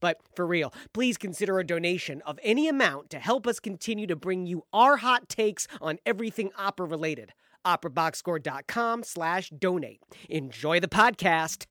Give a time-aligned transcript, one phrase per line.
[0.00, 4.16] But for real, please consider a donation of any amount to help us continue to
[4.16, 7.32] bring you our hot takes on everything opera related.
[7.66, 10.00] OperaBoxScore.com slash donate.
[10.28, 11.66] Enjoy the podcast.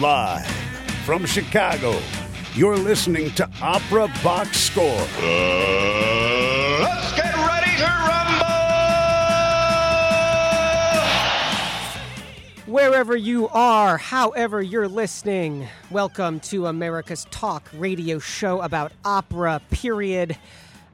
[0.00, 0.46] Live
[1.04, 1.98] from Chicago,
[2.54, 5.06] you're listening to Opera Box Score.
[5.18, 7.25] Uh, let's get
[12.76, 20.36] Wherever you are, however you're listening, welcome to America's Talk radio show about opera, period.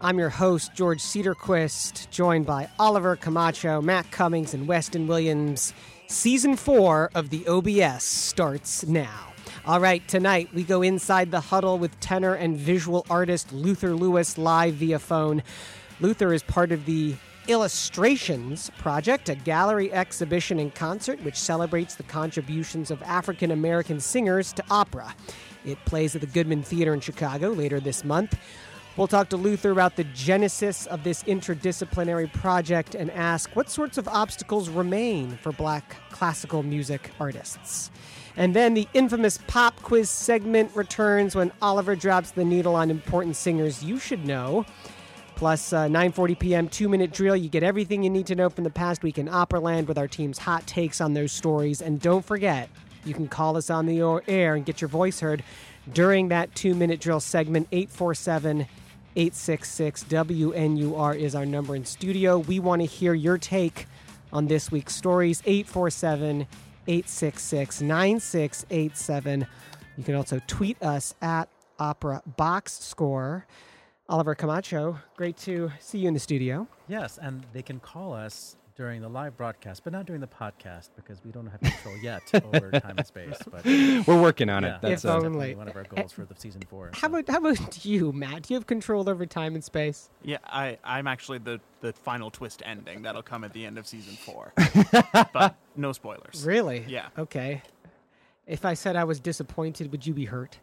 [0.01, 5.75] I'm your host, George Cedarquist, joined by Oliver Camacho, Matt Cummings, and Weston Williams.
[6.07, 9.33] Season four of the OBS starts now.
[9.67, 14.39] All right, tonight we go inside the huddle with tenor and visual artist Luther Lewis
[14.39, 15.43] live via phone.
[15.99, 17.17] Luther is part of the
[17.49, 24.53] Illustrations Project, a gallery exhibition and concert which celebrates the contributions of African American singers
[24.53, 25.13] to opera.
[25.65, 28.39] It plays at the Goodman Theater in Chicago later this month.
[28.97, 33.99] We'll talk to Luther about the genesis of this interdisciplinary project and ask what sorts
[33.99, 37.91] of obstacles remain for black classical music artists.
[38.37, 43.35] And then the infamous pop quiz segment returns when Oliver drops the needle on important
[43.35, 44.65] singers you should know.
[45.43, 46.69] Plus, uh, 9:40 p.m.
[46.69, 47.35] two-minute drill.
[47.35, 50.07] You get everything you need to know from the past week in Operaland with our
[50.07, 51.83] team's hot takes on those stories.
[51.83, 52.71] And don't forget,
[53.05, 55.43] you can call us on the air and get your voice heard
[55.93, 57.69] during that two-minute drill segment.
[57.73, 58.69] 847-
[59.17, 62.39] 866 WNUR is our number in studio.
[62.39, 63.87] We want to hear your take
[64.33, 65.43] on this week's stories.
[65.45, 66.47] 847
[66.87, 69.47] 866 9687.
[69.97, 71.49] You can also tweet us at
[71.81, 73.45] Opera Box Score.
[74.13, 76.69] Oliver Camacho, great to see you in the studio.
[76.87, 80.91] Yes, and they can call us during the live broadcast, but not during the podcast
[80.97, 82.21] because we don't have control yet
[82.53, 83.39] over time and space.
[83.51, 83.65] But
[84.07, 84.83] we're working on yeah, it.
[84.83, 85.23] That's If uh, only.
[85.29, 86.91] definitely one of our goals for the season four.
[86.93, 87.19] How so.
[87.19, 88.43] about how about you, Matt?
[88.43, 90.11] Do you have control over time and space?
[90.23, 93.01] Yeah, I, I'm actually the, the final twist ending.
[93.01, 94.53] That'll come at the end of season four.
[95.33, 96.45] but no spoilers.
[96.47, 96.85] Really?
[96.87, 97.07] Yeah.
[97.17, 97.63] Okay.
[98.47, 100.59] If I said I was disappointed, would you be hurt?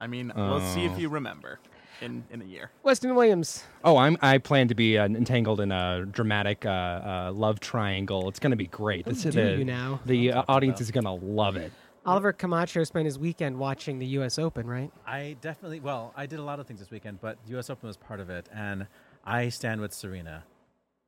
[0.00, 0.92] I mean, we'll see Oh.
[0.92, 1.60] if you remember
[2.00, 2.70] in, in a year.
[2.82, 3.64] Weston Williams.
[3.84, 4.16] Oh, I'm.
[4.22, 8.28] I plan to be uh, entangled in a dramatic uh, uh, love triangle.
[8.28, 9.04] It's going to be great.
[9.04, 10.00] This is do the, you now?
[10.06, 11.72] The uh, audience is going to love it.
[12.04, 14.38] Oliver Camacho spent his weekend watching the U.S.
[14.38, 14.90] Open, right?
[15.06, 17.70] I definitely, well, I did a lot of things this weekend, but U.S.
[17.70, 18.88] Open was part of it, and
[19.24, 20.42] I stand with Serena.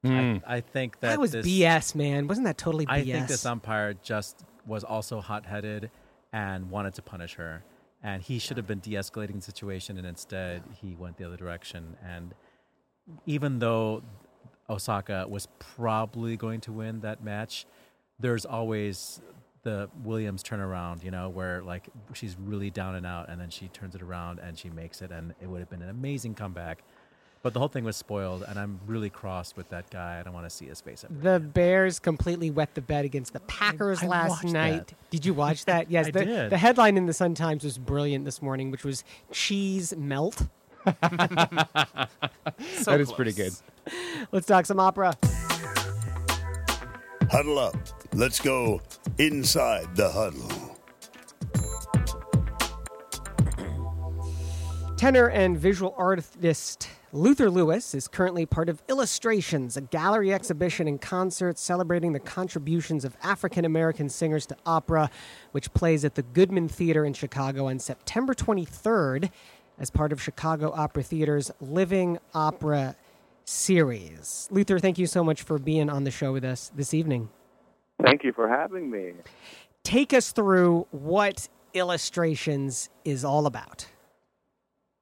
[0.05, 0.37] Hmm.
[0.47, 2.28] I, I think that That was this, BS, man.
[2.28, 2.91] Wasn't that totally BS?
[2.91, 5.91] I think this umpire just was also hot-headed
[6.33, 7.65] and wanted to punish her,
[8.04, 11.97] and he should have been de-escalating the situation, and instead he went the other direction.
[12.06, 12.34] And
[13.26, 14.03] even though
[14.69, 17.66] Osaka was probably going to win that match,
[18.20, 19.20] there's always
[19.62, 23.69] the Williams turnaround, you know, where like she's really down and out, and then she
[23.69, 26.84] turns it around and she makes it, and it would have been an amazing comeback.
[27.44, 30.19] But the whole thing was spoiled, and I'm really cross with that guy.
[30.19, 31.12] I don't want to see his face ever.
[31.12, 34.87] the Bears completely wet the bed against the Packers I last night.
[34.87, 35.10] that.
[35.10, 35.91] Did you watch that?
[35.91, 36.06] Yes.
[36.06, 36.50] I the, did.
[36.50, 40.47] the headline in the Sun Times was brilliant this morning, which was cheese melt.
[42.78, 43.53] So That is pretty good.
[44.33, 45.15] Let's talk some opera.
[47.31, 47.77] Huddle up.
[48.15, 48.81] Let's go
[49.19, 50.50] inside the huddle.
[54.97, 61.01] Tenor and visual artist Luther Lewis is currently part of Illustrations, a gallery exhibition and
[61.01, 65.09] concert celebrating the contributions of African American singers to opera,
[65.53, 69.31] which plays at the Goodman Theater in Chicago on September 23rd
[69.79, 72.97] as part of Chicago Opera Theater's Living Opera
[73.45, 74.49] series.
[74.51, 77.28] Luther, thank you so much for being on the show with us this evening.
[78.05, 79.13] Thank you for having me.
[79.84, 83.87] Take us through what Illustrations is all about.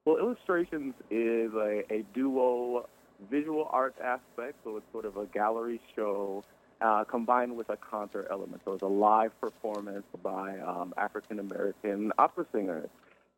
[0.04, 2.88] Well, Illustrations is a, a duo
[3.30, 6.42] visual arts aspect, so it's sort of a gallery show
[6.80, 8.62] uh, combined with a concert element.
[8.64, 12.88] So it's a live performance by um, African American opera singers.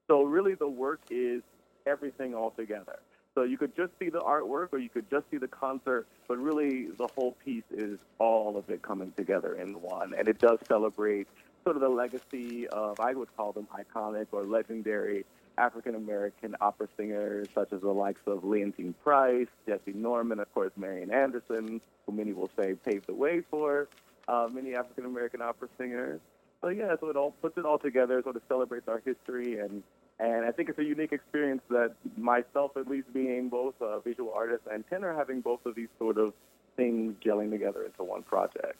[0.08, 1.42] So really, the work is
[1.86, 2.98] everything all together.
[3.34, 6.38] So you could just see the artwork, or you could just see the concert, but
[6.38, 10.60] really the whole piece is all of it coming together in one, and it does
[10.66, 11.28] celebrate
[11.62, 15.26] sort of the legacy of I would call them iconic or legendary
[15.58, 20.72] African American opera singers such as the likes of Leontyne Price, Jessye Norman, of course,
[20.76, 23.88] Marian Anderson, who many will say paved the way for
[24.28, 26.20] uh, many African American opera singers.
[26.60, 29.82] So yeah, so it all puts it all together, sort of celebrates our history, and
[30.18, 34.32] and I think it's a unique experience that myself, at least, being both a visual
[34.32, 36.32] artist and tenor, having both of these sort of
[36.76, 38.76] things gelling together into one project.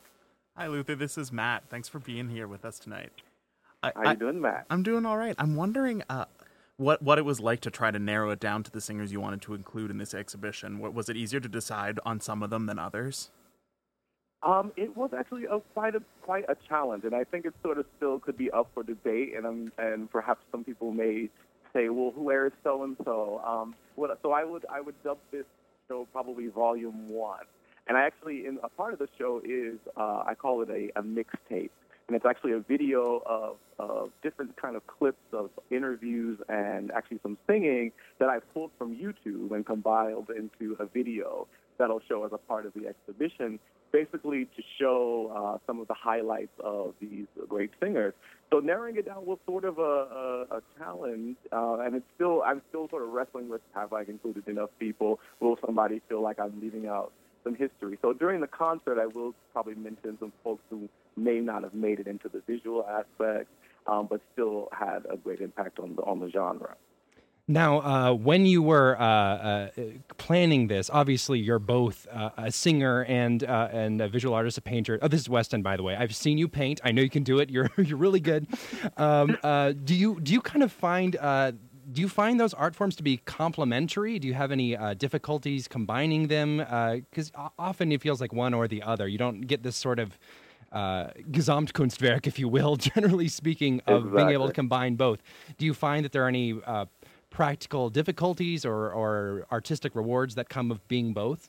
[0.56, 0.94] Hi, Luther.
[0.94, 1.65] This is Matt.
[1.69, 3.11] Thanks for being here with us tonight.
[3.82, 4.67] I, How you doing, Matt?
[4.71, 5.35] I'm doing all right.
[5.37, 6.26] I'm wondering uh,
[6.76, 9.21] what what it was like to try to narrow it down to the singers you
[9.21, 10.79] wanted to include in this exhibition.
[10.79, 13.31] What, was it easier to decide on some of them than others?
[14.43, 17.79] Um, it was actually a, quite a quite a challenge, and I think it sort
[17.79, 21.31] of still could be up for debate, and um, and perhaps some people may
[21.73, 23.73] say, well, where is so and so?
[23.97, 25.47] What, so I would I would dub this
[25.88, 27.44] show probably Volume One,
[27.87, 30.91] and I actually in a part of the show is uh, I call it a,
[30.99, 31.71] a mixtape,
[32.06, 37.18] and it's actually a video of, of different kind of clips of interviews and actually
[37.22, 41.46] some singing that I pulled from YouTube and compiled into a video
[41.78, 43.58] that'll show as a part of the exhibition
[43.94, 48.12] basically to show uh, some of the highlights of these great singers.
[48.52, 52.42] So narrowing it down was sort of a, a, a challenge, uh, and it's still
[52.44, 55.20] I'm still sort of wrestling with have I included enough people?
[55.38, 57.12] Will somebody feel like I'm leaving out
[57.44, 57.99] some history?
[58.02, 62.00] So during the concert, I will probably mention some folks who may not have made
[62.00, 63.49] it into the visual aspect,
[63.87, 66.76] um, but still had a great impact on the on the genre.
[67.46, 69.69] Now, uh, when you were uh, uh,
[70.17, 74.62] planning this, obviously you're both uh, a singer and uh, and a visual artist, a
[74.62, 74.99] painter.
[75.02, 75.94] Oh, this is Weston, by the way.
[75.94, 76.81] I've seen you paint.
[76.82, 77.50] I know you can do it.
[77.50, 78.47] You're you're really good.
[78.97, 81.17] Um, uh, do you do you kind of find
[81.92, 84.19] do you find those art forms to be complementary?
[84.19, 86.58] Do you have any difficulties combining them?
[86.58, 89.06] Because often it feels like one or the other.
[89.08, 90.19] You don't get this sort of
[90.75, 94.16] uh, Gesamtkunstwerk, if you will, generally speaking, of exactly.
[94.16, 95.22] being able to combine both.
[95.56, 96.86] Do you find that there are any uh,
[97.31, 101.48] practical difficulties or, or artistic rewards that come of being both?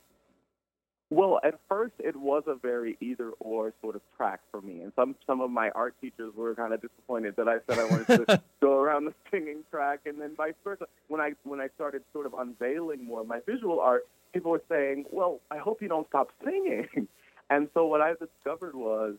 [1.16, 4.92] Well, at first it was a very either or sort of track for me, and
[4.98, 8.28] some some of my art teachers were kind of disappointed that I said I wanted
[8.28, 10.88] to go around the singing track, and then vice versa.
[11.08, 14.64] When I when I started sort of unveiling more of my visual art, people were
[14.68, 17.08] saying, "Well, I hope you don't stop singing."
[17.48, 19.14] And so what I discovered was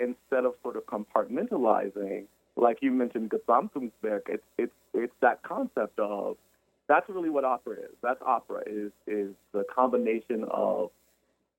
[0.00, 2.24] instead of sort of compartmentalizing,
[2.56, 6.36] like you mentioned, Gesamtkunstwerk, it's it's it's that concept of
[6.88, 7.94] that's really what opera is.
[8.02, 10.90] That's opera is is the combination of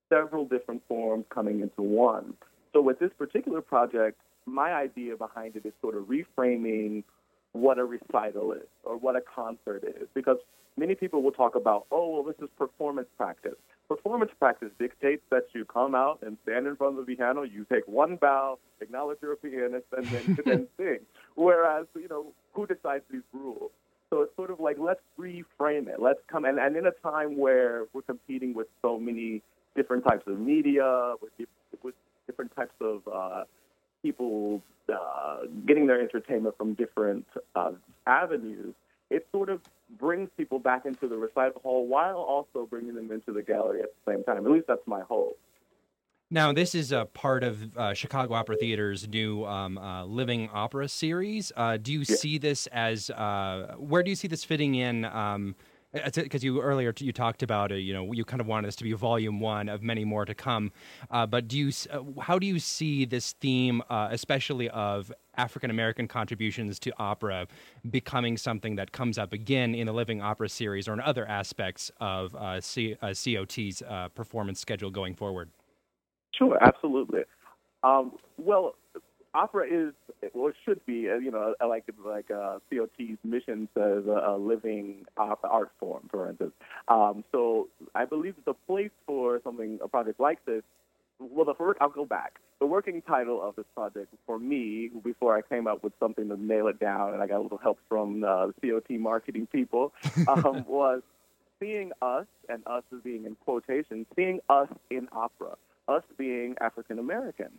[0.09, 2.33] several different forms coming into one.
[2.73, 7.03] So with this particular project, my idea behind it is sort of reframing
[7.53, 10.38] what a recital is or what a concert is because
[10.77, 13.56] many people will talk about, oh, well, this is performance practice.
[13.88, 17.65] Performance practice dictates that you come out and stand in front of the piano, you
[17.71, 21.00] take one bow, acknowledge you're a pianist, and then, then sing.
[21.35, 23.71] Whereas, you know, who decides these rules?
[24.12, 26.00] So it's sort of like let's reframe it.
[26.00, 29.44] Let's come and, and in a time where we're competing with so many
[29.79, 31.31] different types of media, with,
[31.85, 31.95] with
[32.27, 33.43] different types of uh,
[34.03, 35.37] people uh,
[35.67, 37.71] getting their entertainment from different uh,
[38.05, 38.73] avenues,
[39.09, 39.61] it sort of
[39.97, 43.89] brings people back into the recital hall while also bringing them into the gallery at
[43.95, 44.45] the same time.
[44.45, 45.37] At least that's my hope.
[46.31, 50.87] Now, this is a part of uh, Chicago Opera Theater's new um, uh, Living Opera
[50.87, 51.51] series.
[51.55, 52.15] Uh, do you yeah.
[52.15, 55.05] see this as uh, where do you see this fitting in?
[55.05, 55.55] Um,
[55.91, 58.84] because you earlier you talked about it, you know, you kind of wanted this to
[58.84, 60.72] be volume one of many more to come.
[61.10, 65.72] Uh, but do you, uh, how do you see this theme, uh, especially of African
[65.72, 67.48] American contributions to opera,
[67.89, 71.91] becoming something that comes up again in the Living Opera series or in other aspects
[72.00, 75.50] of uh, C- uh, COT's uh, performance schedule going forward?
[76.38, 77.22] Sure, absolutely.
[77.84, 78.75] Um, well,
[79.34, 79.93] opera is
[80.33, 84.33] well, it should be, uh, you know, I like like uh, COT's mission says, a,
[84.33, 86.53] a living art form, for instance.
[86.88, 90.63] Um, so I believe the place for something, a project like this.
[91.19, 92.39] Well, the first, I'll go back.
[92.59, 96.38] The working title of this project for me, before I came up with something to
[96.41, 99.93] nail it down, and I got a little help from uh, the COT marketing people,
[100.27, 101.01] um, was
[101.59, 105.55] seeing us, and us as being in quotation, seeing us in opera,
[105.88, 107.49] us being African American.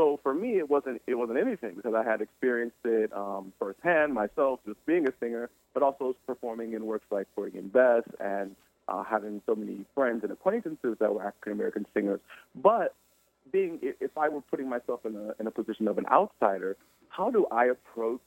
[0.00, 4.14] So for me, it wasn't it wasn't anything because I had experienced it um, firsthand
[4.14, 8.56] myself, just being a singer, but also performing in works like Porgy and Bess and
[8.88, 12.18] uh, having so many friends and acquaintances that were African American singers.
[12.54, 12.94] But
[13.52, 16.78] being if I were putting myself in a in a position of an outsider,
[17.10, 18.22] how do I approach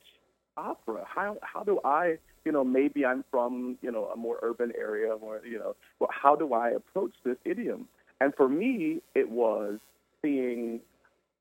[0.55, 1.03] opera?
[1.07, 5.15] How how do I you know maybe I'm from you know a more urban area,
[5.19, 7.87] more you know well, how do I approach this idiom?
[8.21, 9.79] And for me, it was
[10.21, 10.79] seeing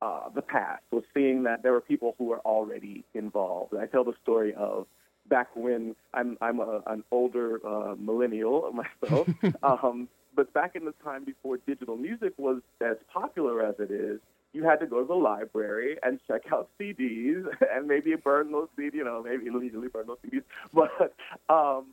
[0.03, 3.73] uh, the past, was seeing that there were people who were already involved.
[3.73, 4.87] And I tell the story of
[5.29, 9.29] back when I'm I'm a, an older uh, millennial myself.
[9.63, 14.19] um, but back in the time before digital music was as popular as it is,
[14.53, 18.69] you had to go to the library and check out CDs and maybe burn those
[18.77, 18.95] CDs.
[18.95, 20.43] You know, maybe illegally burn those CDs.
[20.75, 21.15] But
[21.49, 21.87] um,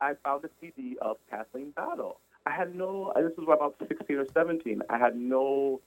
[0.00, 2.18] I found a CD of Kathleen Battle.
[2.46, 3.12] I had no.
[3.14, 4.82] This was about 16 or 17.
[4.90, 5.80] I had no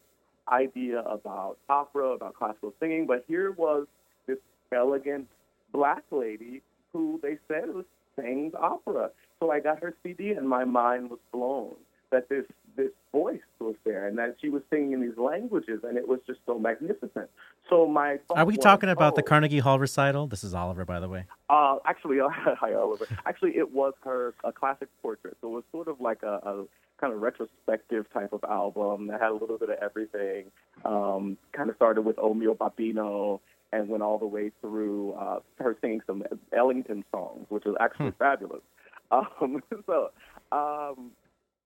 [0.52, 3.88] idea about opera, about classical singing, but here was
[4.28, 4.38] this
[4.74, 5.28] elegant
[5.72, 9.12] black lady who they said was sang opera.
[9.40, 11.76] So I got her CD, and my mind was blown
[12.12, 12.46] that this
[12.78, 16.20] this voice was there, and that she was singing in these languages, and it was
[16.26, 17.30] just so magnificent.
[17.70, 20.28] So my Are we was, talking about oh, the Carnegie Hall recital?
[20.28, 21.26] This is Oliver, by the way.
[21.50, 23.08] uh, actually, hi Oliver.
[23.26, 26.64] Actually, it was her a classic portrait, so it was sort of like a, a
[27.02, 30.46] kind of retrospective type of album that had a little bit of everything.
[30.86, 33.40] Um, kind of started with O Mio Babbino
[33.74, 36.24] and went all the way through uh, her singing some
[36.56, 38.62] Ellington songs, which was actually fabulous.
[39.12, 40.12] Um, so,
[40.54, 41.12] um,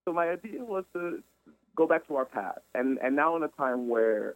[0.04, 1.22] so my idea was to
[1.76, 4.34] go back to our past, and and now in a time where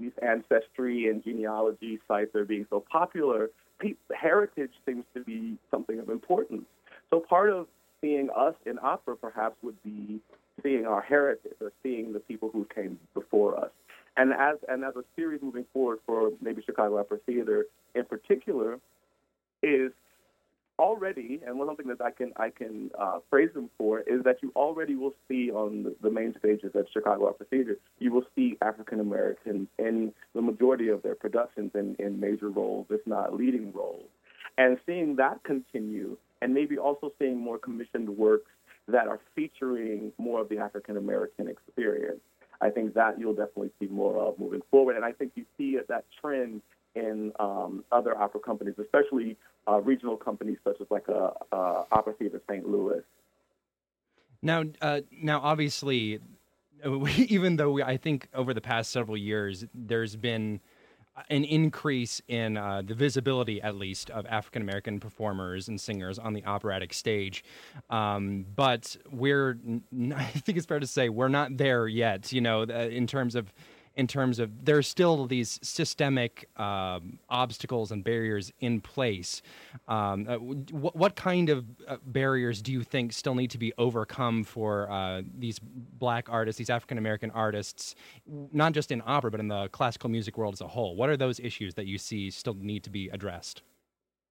[0.00, 6.00] these ancestry and genealogy sites are being so popular, pe- heritage seems to be something
[6.00, 6.64] of importance.
[7.10, 7.68] So part of
[8.00, 10.20] seeing us in opera perhaps would be
[10.62, 13.70] seeing our heritage or seeing the people who came before us.
[14.16, 18.80] And as and as a series moving forward for maybe Chicago Opera Theater in particular,
[19.62, 19.92] is
[20.78, 24.36] already, and one thing that I can I can uh, praise them for is that
[24.42, 28.24] you already will see on the, the main stages at Chicago Opera Theater, you will
[28.34, 33.34] see African Americans in the majority of their productions in, in major roles, if not
[33.34, 34.06] leading roles.
[34.56, 38.50] And seeing that continue, and maybe also seeing more commissioned works
[38.86, 42.20] that are featuring more of the African American experience.
[42.60, 44.96] I think that you'll definitely see more of moving forward.
[44.96, 46.62] And I think you see that trend
[46.94, 49.36] in um, other opera companies, especially
[49.68, 52.68] uh, regional companies such as like a, uh, Opera Theater St.
[52.68, 53.02] Louis.
[54.42, 56.20] Now, uh, now, obviously,
[57.16, 60.60] even though we, I think over the past several years, there's been
[61.28, 66.32] an increase in uh, the visibility, at least, of African American performers and singers on
[66.32, 67.44] the operatic stage.
[67.90, 69.58] Um, but we're,
[70.14, 72.32] I think it's fair to say, we're not there yet.
[72.32, 73.52] You know, in terms of
[73.98, 79.42] in terms of there's still these systemic um, obstacles and barriers in place.
[79.88, 83.72] Um, uh, w- what kind of uh, barriers do you think still need to be
[83.76, 87.96] overcome for uh, these black artists, these African American artists,
[88.52, 90.94] not just in opera, but in the classical music world as a whole?
[90.94, 93.62] What are those issues that you see still need to be addressed?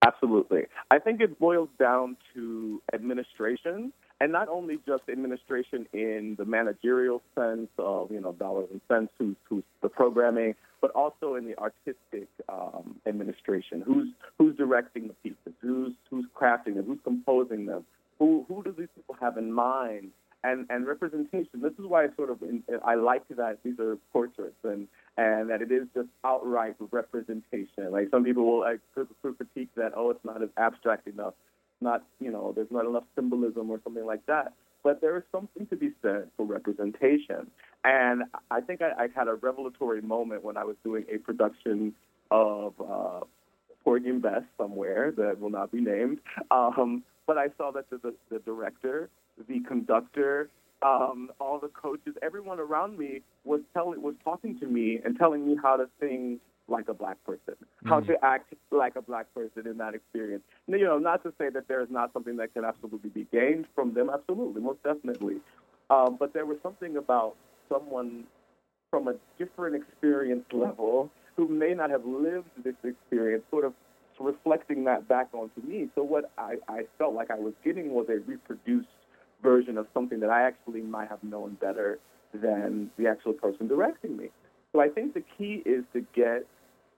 [0.06, 0.62] Absolutely.
[0.90, 7.22] I think it boils down to administration and not only just administration in the managerial
[7.34, 11.56] sense of you know dollars and cents, who's who's the programming, but also in the
[11.58, 13.82] artistic um, administration.
[13.86, 14.08] Who's
[14.38, 15.54] who's directing the pieces?
[15.60, 16.86] Who's who's crafting them?
[16.86, 17.84] Who's composing them?
[18.18, 20.10] Who who do these people have in mind?
[20.44, 21.60] And and representation.
[21.60, 22.38] This is why I sort of
[22.84, 27.90] I like that these are portraits and and that it is just outright representation.
[27.90, 28.80] Like some people will like,
[29.20, 31.34] critique that oh it's not as abstract enough
[31.80, 34.52] not, you know, there's not enough symbolism or something like that.
[34.84, 37.50] But there is something to be said for representation.
[37.84, 41.94] And I think I, I had a revelatory moment when I was doing a production
[42.30, 43.20] of uh,
[43.82, 46.18] Porgy and Bess somewhere that will not be named.
[46.50, 49.10] Um, but I saw that the, the, the director,
[49.48, 50.48] the conductor,
[50.82, 55.46] um, all the coaches, everyone around me was telling, was talking to me and telling
[55.46, 57.88] me how to sing like a black person, mm-hmm.
[57.88, 60.42] how to act like a black person in that experience.
[60.66, 63.66] You know, not to say that there is not something that can absolutely be gained
[63.74, 65.36] from them, absolutely, most definitely.
[65.90, 67.34] Um, but there was something about
[67.68, 68.24] someone
[68.90, 73.72] from a different experience level who may not have lived this experience, sort of
[74.20, 75.88] reflecting that back onto me.
[75.94, 78.88] So what I, I felt like I was getting was a reproduced
[79.42, 81.98] version of something that I actually might have known better
[82.34, 84.30] than the actual person directing me.
[84.72, 86.46] So I think the key is to get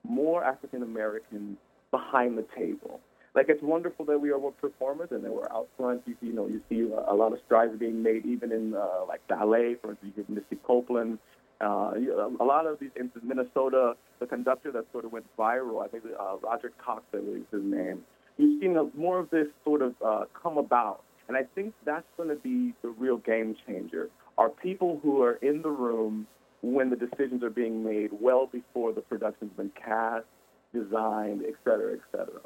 [0.07, 1.57] more African Americans
[1.91, 2.99] behind the table.
[3.33, 6.01] Like it's wonderful that we are performers and that we're out front.
[6.05, 9.05] You you know, you see a, a lot of strides being made, even in uh,
[9.07, 9.75] like ballet.
[9.81, 11.19] For instance, you Misty Copeland.
[11.61, 11.93] Uh,
[12.39, 16.03] a lot of these in Minnesota, the conductor that sort of went viral, I think
[16.19, 18.01] uh, Roger Cox, I believe is his name.
[18.37, 22.05] You've seen a, more of this sort of uh, come about, and I think that's
[22.17, 24.09] going to be the real game changer.
[24.39, 26.25] Are people who are in the room
[26.61, 30.25] when the decisions are being made well before the production's been cast,
[30.73, 32.41] designed, et cetera, et cetera.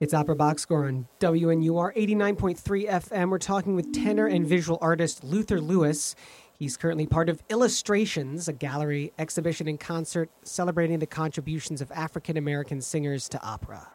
[0.00, 3.30] It's Opera Box Score on WNUR 89.3 FM.
[3.30, 6.14] We're talking with tenor and visual artist Luther Lewis.
[6.56, 12.36] He's currently part of Illustrations, a gallery, exhibition, and concert celebrating the contributions of African
[12.36, 13.88] American singers to opera.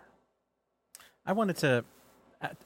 [1.25, 1.85] I wanted to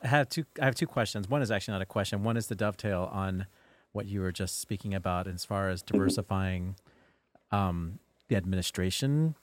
[0.04, 0.46] have two.
[0.60, 1.30] I have two questions.
[1.30, 2.24] One is actually not a question.
[2.24, 3.46] One is the dovetail on
[3.92, 6.76] what you were just speaking about as far as diversifying
[7.52, 9.36] um, the administration.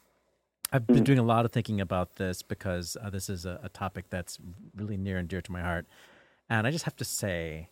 [0.73, 3.69] I've been doing a lot of thinking about this because uh, this is a, a
[3.69, 4.39] topic that's
[4.77, 5.87] really near and dear to my heart,
[6.49, 7.69] and I just have to say,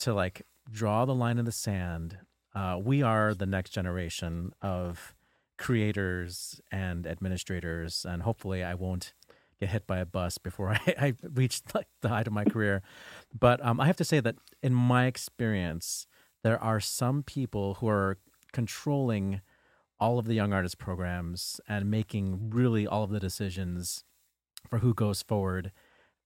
[0.00, 2.18] to like draw the line in the sand.
[2.54, 5.14] Uh, we are the next generation of
[5.56, 9.12] creators and administrators, and hopefully, I won't
[9.60, 12.82] get hit by a bus before I, I reach like the height of my career.
[13.38, 16.06] But um, I have to say that in my experience,
[16.42, 18.18] there are some people who are
[18.52, 19.40] controlling
[19.98, 24.04] all of the young artist programs and making really all of the decisions
[24.68, 25.72] for who goes forward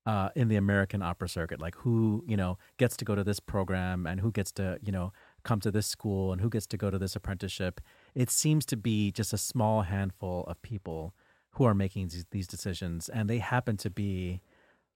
[0.07, 3.41] uh, in the American opera circuit, like who you know gets to go to this
[3.41, 5.13] program and who gets to you know
[5.45, 7.81] come to this school and who gets to go to this apprenticeship.
[8.15, 11.15] It seems to be just a small handful of people
[11.59, 14.41] who are making these, these decisions, and they happen to be,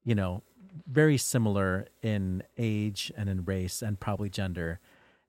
[0.05, 0.43] you know,
[0.87, 4.81] very similar in age and in race and probably gender.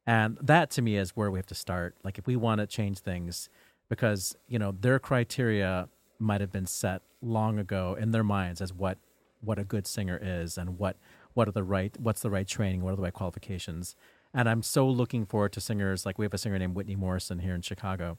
[0.06, 1.96] And that to me is where we have to start.
[2.04, 3.50] Like if we want to change things,
[3.90, 8.74] because you know their criteria might have been set long ago in their minds as
[8.74, 8.98] what
[9.42, 10.98] what a good singer is and what
[11.34, 13.96] what are the right what's the right training, what are the right qualifications.
[14.34, 17.40] And I'm so looking forward to singers like we have a singer named Whitney Morrison
[17.40, 18.18] here in Chicago,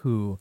[0.00, 0.38] who,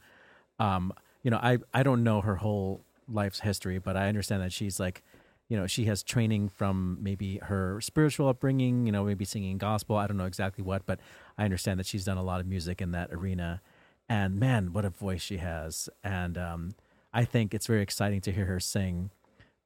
[0.57, 0.93] um,
[1.25, 4.79] you know, I I don't know her whole life's history, but I understand that she's
[4.79, 5.01] like,
[5.49, 9.95] you know, she has training from maybe her spiritual upbringing, you know, maybe singing gospel.
[9.97, 10.99] I don't know exactly what, but
[11.35, 13.63] I understand that she's done a lot of music in that arena.
[14.07, 15.89] And man, what a voice she has!
[16.03, 16.75] And um,
[17.11, 19.09] I think it's very exciting to hear her sing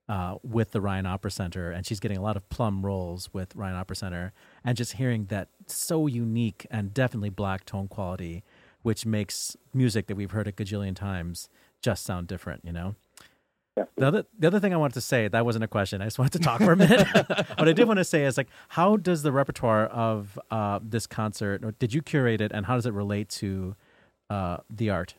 [0.08, 3.54] uh, with the Ryan Opera Center, and she's getting a lot of plum roles with
[3.54, 8.46] Ryan Opera Center, and just hearing that so unique and definitely black tone quality,
[8.82, 11.50] which makes music that we've heard a gajillion times
[11.82, 12.96] just sound different, you know.
[13.96, 16.02] The other, the other thing I wanted to say that wasn't a question.
[16.02, 17.08] I just wanted to talk for a minute.
[17.58, 21.08] what I did want to say is like, how does the repertoire of uh, this
[21.08, 23.76] concert, or did you curate it, and how does it relate to
[24.30, 25.16] uh, the art?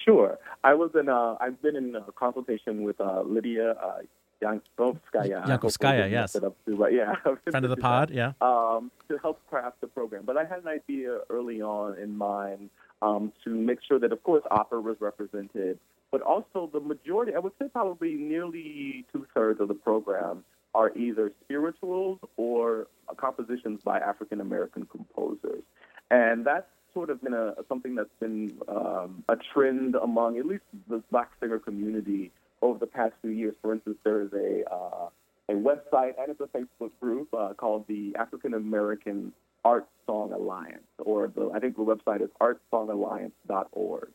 [0.00, 0.38] Sure.
[0.64, 1.08] I was in.
[1.08, 3.98] Uh, I've been in a consultation with uh, Lydia uh,
[4.42, 5.46] Yankovskaya.
[5.46, 6.36] Yankovskaya, yes.
[6.36, 7.14] Up to, but yeah,
[7.50, 8.32] Friend of the pod, yeah.
[8.40, 12.70] Um, to help craft the program, but I had an idea early on in mind
[13.02, 15.78] um, to make sure that, of course, opera was represented,
[16.10, 17.34] but also the majority.
[17.34, 23.80] I would say probably nearly two thirds of the program are either spirituals or compositions
[23.84, 25.62] by African American composers,
[26.10, 30.64] and that's sort of been a something that's been um, a trend among at least
[30.88, 32.30] the black singer community
[32.62, 33.54] over the past few years.
[33.62, 35.08] For instance, there is a uh,
[35.50, 39.32] a website and it's a Facebook group uh, called the African American
[39.64, 44.08] Art Song Alliance, or the I think the website is artsongalliance.org,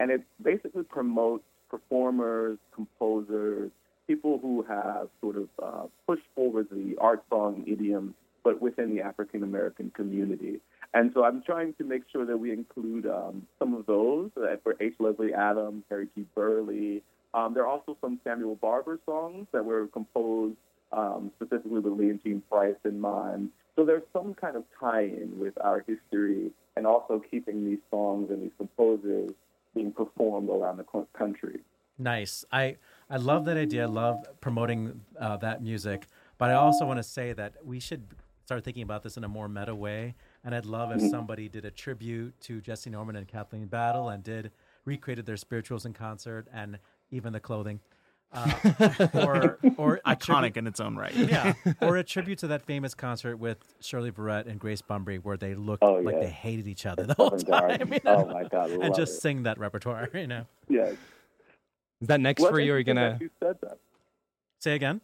[0.00, 3.70] and it basically promotes performers, composers,
[4.06, 9.00] people who have sort of uh, pushed forward the art song idiom, but within the
[9.02, 10.60] African American community.
[10.94, 14.56] And so I'm trying to make sure that we include um, some of those uh,
[14.62, 14.94] for H.
[14.98, 16.26] Leslie Adams, Harry T.
[16.34, 17.00] Burleigh.
[17.34, 20.56] Um, there are also some Samuel Barber songs that were composed
[20.92, 23.50] um, specifically with Leontyne Price in mind.
[23.76, 28.42] So there's some kind of tie-in with our history and also keeping these songs and
[28.42, 29.30] these composers
[29.74, 31.60] being performed around the country.
[31.98, 32.44] Nice.
[32.52, 32.76] I
[33.08, 33.84] I love that idea.
[33.84, 38.06] I love promoting uh, that music, but I also want to say that we should
[38.44, 40.14] start thinking about this in a more meta way.
[40.44, 44.22] And I'd love if somebody did a tribute to Jessye Norman and Kathleen Battle and
[44.22, 44.50] did
[44.84, 46.78] recreated their spirituals in concert and
[47.12, 47.78] even the clothing.
[48.34, 48.50] Uh,
[49.14, 51.14] or or Iconic tribute- in its own right.
[51.14, 55.36] yeah, or a tribute to that famous concert with Shirley Verrett and Grace Bumbry, where
[55.36, 56.20] they looked Oh, like yeah.
[56.22, 57.92] they hated each other the whole time.
[57.92, 58.24] You know?
[58.26, 59.20] Oh my God, and just it.
[59.20, 60.08] sing that repertoire.
[60.14, 60.94] You know, Yes.
[62.00, 62.72] Is that next Well, for you?
[62.72, 63.18] Or are you interesting gonna?
[63.18, 63.78] that You said that.
[64.60, 65.02] say again.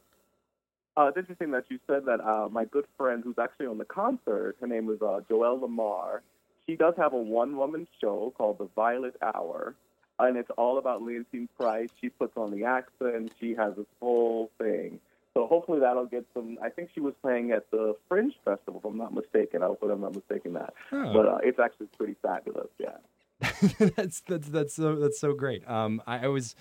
[0.97, 2.21] Uh, it's interesting that you said that.
[2.27, 6.21] Uh, my good friend, who's actually on the concert, her name is uh, Joelle Lamarre.
[6.67, 9.75] She does have a one-woman show called The Violet Hour,
[10.19, 11.89] and it's all about Leontyne Price.
[12.01, 13.33] She puts on the accent.
[13.41, 15.01] She has this whole thing.
[15.35, 16.59] So hopefully that'll get some.
[16.63, 19.63] I think she was playing at the Fringe Festival, if I'm not mistaken.
[19.63, 20.75] I hope I'm not mistaken that.
[20.91, 21.13] Oh.
[21.13, 22.69] But uh, it's actually pretty fabulous.
[22.79, 22.97] Yeah.
[23.97, 25.69] that's that's that's so that's so great.
[25.69, 26.57] Um, I, I was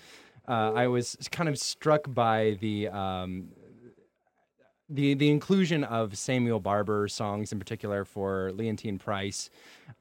[0.46, 3.48] uh, I was kind of struck by the um,
[4.88, 9.50] the the inclusion of Samuel Barber songs in particular for Leontyne Price.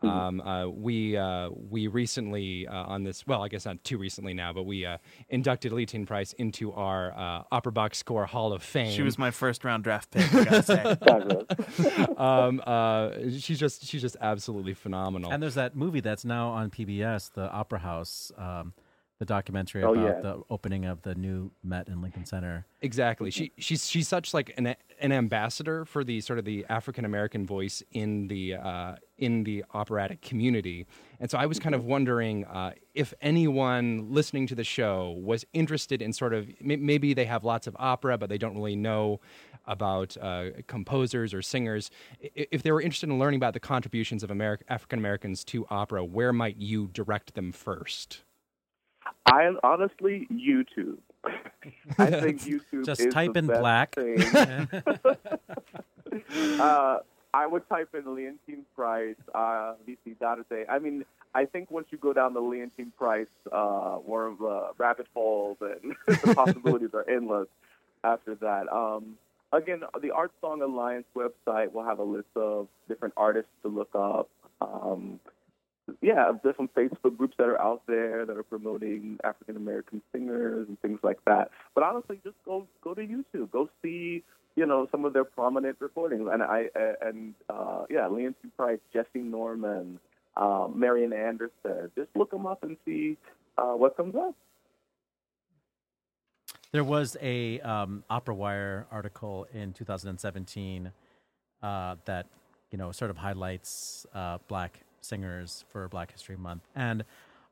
[0.02, 4.34] Um, uh, we uh, we recently uh, on this well I guess not too recently
[4.34, 4.98] now but we uh,
[5.30, 8.92] inducted Leontyne Price into our uh, Opera Box Score Hall of Fame.
[8.92, 10.34] She was my first round draft pick.
[10.34, 12.06] I gotta say.
[12.18, 15.32] Um, uh, she's just she's just absolutely phenomenal.
[15.32, 18.74] And there's that movie that's now on PBS, the Opera House, um,
[19.20, 20.22] the documentary Oh, about yeah.
[20.22, 22.66] the opening of the new Met in Lincoln Center.
[22.82, 23.32] Exactly.
[23.32, 27.46] She she's she's such like an an ambassador for the sort of the African American
[27.46, 30.86] voice in the uh, in the operatic community.
[31.20, 35.46] And so I was kind of wondering uh, if anyone listening to the show was
[35.54, 39.20] interested in sort of maybe they have lots of opera but they don't really know
[39.66, 41.90] about uh, composers or singers.
[42.22, 46.06] If they were interested in learning about the contributions of Ameri- African Americans to opera,
[46.06, 48.22] where might you direct them first?
[49.26, 50.98] I honestly YouTube.
[51.98, 53.96] I think YouTube Just is type the in black.
[56.60, 57.00] uh,
[57.34, 60.66] I would type in Leontyne Price, uh, Vissi d'arte.
[60.70, 65.08] I mean, I think once you go down the Leontyne Price uh, of a rabbit
[65.14, 67.48] hole, then the possibilities are endless
[68.04, 68.72] after that.
[68.72, 69.18] Um,
[69.52, 73.90] again, the Art Song Alliance website will have a list of different artists to look
[73.94, 74.30] up.
[74.62, 75.20] Um,
[76.02, 80.80] yeah, different Facebook groups that are out there that are promoting African American singers and
[80.82, 81.50] things like that.
[81.76, 84.24] But honestly, just go go to YouTube, go see
[84.56, 88.80] you know some of their prominent recordings, and I uh, and uh, yeah, Leontyne Price,
[88.94, 90.00] Jessye Norman,
[90.36, 91.92] um, Marian Anderson.
[91.96, 93.18] Just look them up and see
[93.58, 94.36] uh, what comes up.
[96.72, 100.92] There was a um, Opera Wire article in 2017
[101.64, 102.26] uh, that
[102.72, 107.04] you know sort of highlights uh, black singers for Black History Month and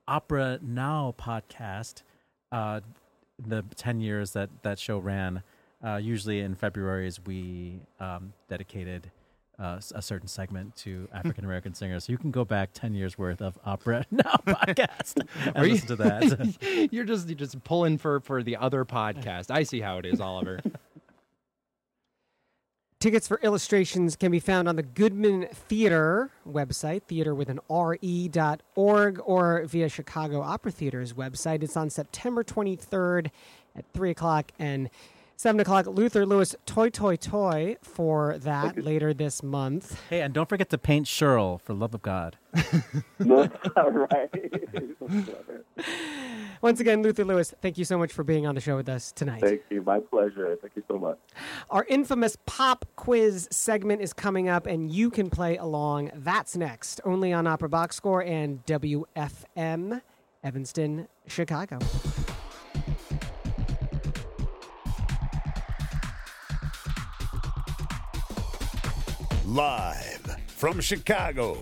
[0.08, 2.04] Opera Now podcast.
[2.52, 2.82] Uh,
[3.44, 5.42] the 10 years that that show ran,
[5.84, 9.12] uh, usually in Februarys we um, dedicated
[9.58, 12.04] uh, a certain segment to African American singers.
[12.06, 15.74] So you can go back 10 years worth of Opera Now podcast and Are you-
[15.74, 16.90] listen to that.
[16.92, 19.50] you're just you're just pulling for for the other podcast.
[19.52, 20.60] I see how it is, Oliver.
[23.06, 27.60] Tickets for illustrations can be found on the Goodman Theater website, theater with an
[29.20, 31.62] or via Chicago Opera Theater's website.
[31.62, 33.30] It's on September 23rd
[33.76, 34.90] at 3 o'clock and
[35.38, 35.86] 7 o'clock.
[35.88, 40.02] Luther Lewis Toi Toi Toi for that later this month.
[40.10, 42.38] hey, and don't forget to paint Cheryl for love of God.
[43.30, 44.30] All right.
[46.62, 49.12] Once again, Luther Lewis, thank you so much for being on the show with us
[49.12, 49.42] tonight.
[49.42, 49.82] Thank you.
[49.82, 50.58] My pleasure.
[50.62, 51.20] Thank you so much.
[51.70, 56.12] Our infamous pop quiz segment is coming up, and you can play along.
[56.16, 60.02] That's next, only on Opera Box Score and WFM,
[60.44, 61.80] Evanston, Chicago.
[69.46, 71.62] Live from Chicago,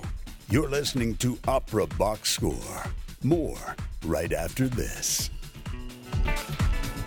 [0.50, 2.86] you're listening to Opera Box Score.
[3.24, 5.30] More right after this.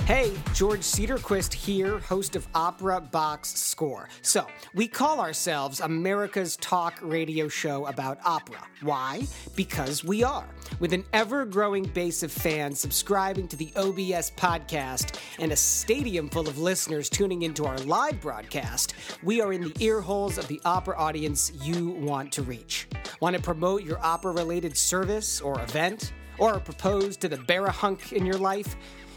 [0.06, 4.08] Hey, George Cedarquist here, host of Opera Box Score.
[4.22, 8.64] So, we call ourselves America's talk radio show about opera.
[8.82, 9.26] Why?
[9.56, 10.46] Because we are.
[10.78, 16.28] With an ever growing base of fans subscribing to the OBS podcast and a stadium
[16.28, 20.46] full of listeners tuning into our live broadcast, we are in the ear holes of
[20.46, 22.86] the opera audience you want to reach.
[23.18, 26.12] Want to promote your opera related service or event?
[26.38, 28.76] Or propose to the barihunk in your life?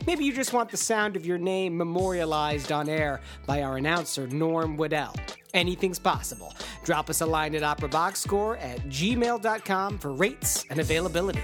[0.09, 4.25] Maybe you just want the sound of your name memorialized on air by our announcer,
[4.25, 5.13] Norm Waddell.
[5.53, 6.51] Anything's possible.
[6.83, 11.43] Drop us a line at operaboxscore at gmail.com for rates and availability.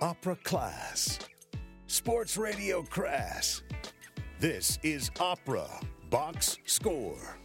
[0.00, 1.18] Opera Class.
[1.88, 3.62] Sports Radio Crass.
[4.38, 5.66] This is Opera
[6.10, 7.36] Box Score.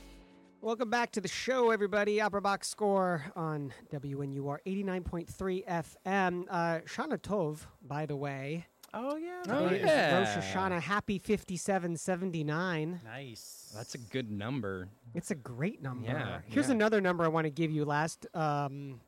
[0.61, 2.21] Welcome back to the show, everybody.
[2.21, 6.45] Opera Box Score on WNUR 89.3 FM.
[6.47, 8.67] Uh, Shana Tov, by the way.
[8.93, 9.41] Oh yeah.
[9.49, 10.19] Oh, Today is yeah.
[10.19, 10.81] Rosh Hashanah.
[10.81, 13.01] Happy 5779.
[13.03, 13.73] Nice.
[13.75, 14.87] That's a good number.
[15.15, 16.07] It's a great number.
[16.07, 16.75] Yeah, Here's yeah.
[16.75, 17.85] another number I want to give you.
[17.85, 18.99] Last um,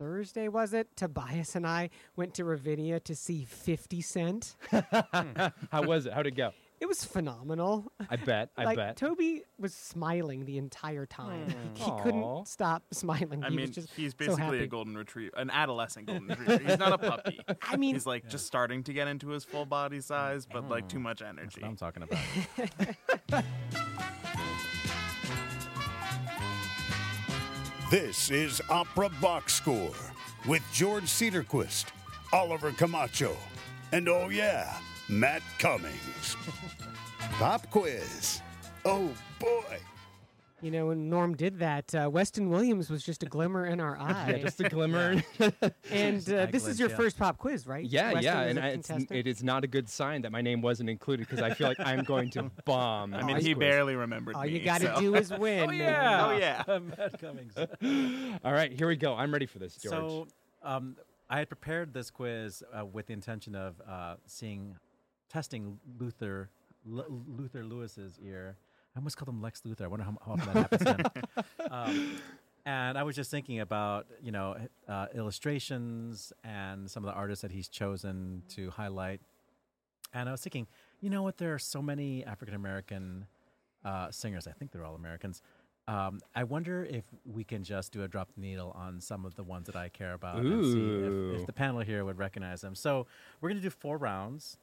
[0.00, 0.88] Thursday, was it?
[0.96, 4.56] Tobias and I went to Ravinia to see 50 Cent.
[4.70, 6.12] How was it?
[6.12, 6.50] How'd it go?
[6.80, 7.92] It was phenomenal.
[8.08, 8.48] I bet.
[8.56, 8.96] I like, bet.
[8.96, 11.50] Toby was smiling the entire time.
[11.50, 11.74] Hmm.
[11.74, 12.02] He Aw.
[12.02, 13.44] couldn't stop smiling.
[13.44, 14.64] I he mean, was just he's so basically happy.
[14.64, 16.64] a golden retriever, an adolescent golden retriever.
[16.64, 17.38] He's not a puppy.
[17.62, 20.02] I mean, He's like just starting to get into his full body mm.
[20.02, 21.02] size, but like too mm.
[21.02, 21.60] much energy.
[21.60, 22.08] That's what I'm talking
[23.28, 23.44] about.
[27.90, 29.90] This is Opera Box Score
[30.46, 31.86] with George Cedarquist,
[32.32, 33.36] Oliver Camacho,
[33.90, 34.78] and oh yeah,
[35.10, 36.36] Matt Cummings.
[37.32, 38.40] Pop quiz.
[38.84, 39.78] Oh boy.
[40.62, 43.98] you know, when Norm did that, uh, Weston Williams was just a glimmer in our
[44.00, 44.34] eye.
[44.36, 45.20] yeah, just a glimmer.
[45.90, 46.96] and uh, this is your yeah.
[46.96, 47.84] first pop quiz, right?
[47.84, 50.42] yeah, Weston yeah, and a I, it's, it is not a good sign that my
[50.42, 53.12] name wasn't included because I feel like I'm going to bomb.
[53.12, 53.58] I mean, he quiz.
[53.58, 54.38] barely remembered me.
[54.38, 54.52] All me.
[54.52, 55.70] you got to so- do is win.
[55.70, 56.26] oh yeah.
[56.28, 56.78] Oh, yeah.
[56.78, 57.54] Matt Cummings.
[58.44, 59.14] All right, here we go.
[59.14, 59.92] I'm ready for this, George.
[59.92, 60.28] So,
[60.62, 60.96] um,
[61.28, 64.76] I had prepared this quiz uh, with the intention of uh, seeing,
[65.30, 66.50] testing Luther,
[66.90, 68.56] L- Luther Lewis's ear.
[68.94, 69.82] I almost called him Lex Luthor.
[69.82, 71.24] I wonder how, how often that happens.
[71.70, 72.16] Um,
[72.66, 74.56] and I was just thinking about, you know,
[74.88, 79.20] uh, illustrations and some of the artists that he's chosen to highlight.
[80.12, 80.66] And I was thinking,
[81.00, 81.38] you know what?
[81.38, 83.26] There are so many African American
[83.84, 84.48] uh, singers.
[84.48, 85.42] I think they're all Americans.
[85.88, 89.34] Um, I wonder if we can just do a drop the needle on some of
[89.36, 92.60] the ones that I care about and see if, if the panel here would recognize
[92.60, 92.74] them.
[92.74, 93.06] So
[93.40, 94.56] we're going to do four rounds.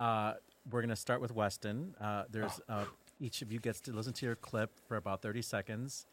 [0.00, 0.34] Uh,
[0.70, 1.94] we're going to start with Weston.
[2.00, 2.84] Uh, there's uh,
[3.20, 6.06] each of you gets to listen to your clip for about 30 seconds,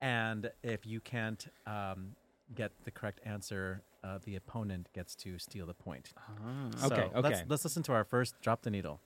[0.00, 2.14] and if you can't um,
[2.54, 6.10] get the correct answer, uh, the opponent gets to steal the point.
[6.78, 7.42] So Okay, Let's, okay.
[7.48, 9.00] let's listen to our first drop the needle.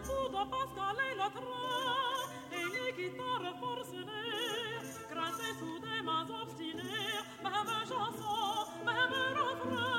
[0.00, 7.20] La poudre Pascal et le train et les guitares forcenées grinçaient sous des mains obstinées.
[7.42, 8.40] Même chanson,
[8.86, 9.89] même refrain,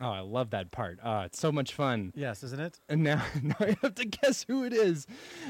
[0.00, 0.98] Oh, I love that part.
[1.02, 2.12] Uh, it's so much fun.
[2.16, 2.80] Yes, isn't it?
[2.88, 5.06] And now, now I have to guess who it is.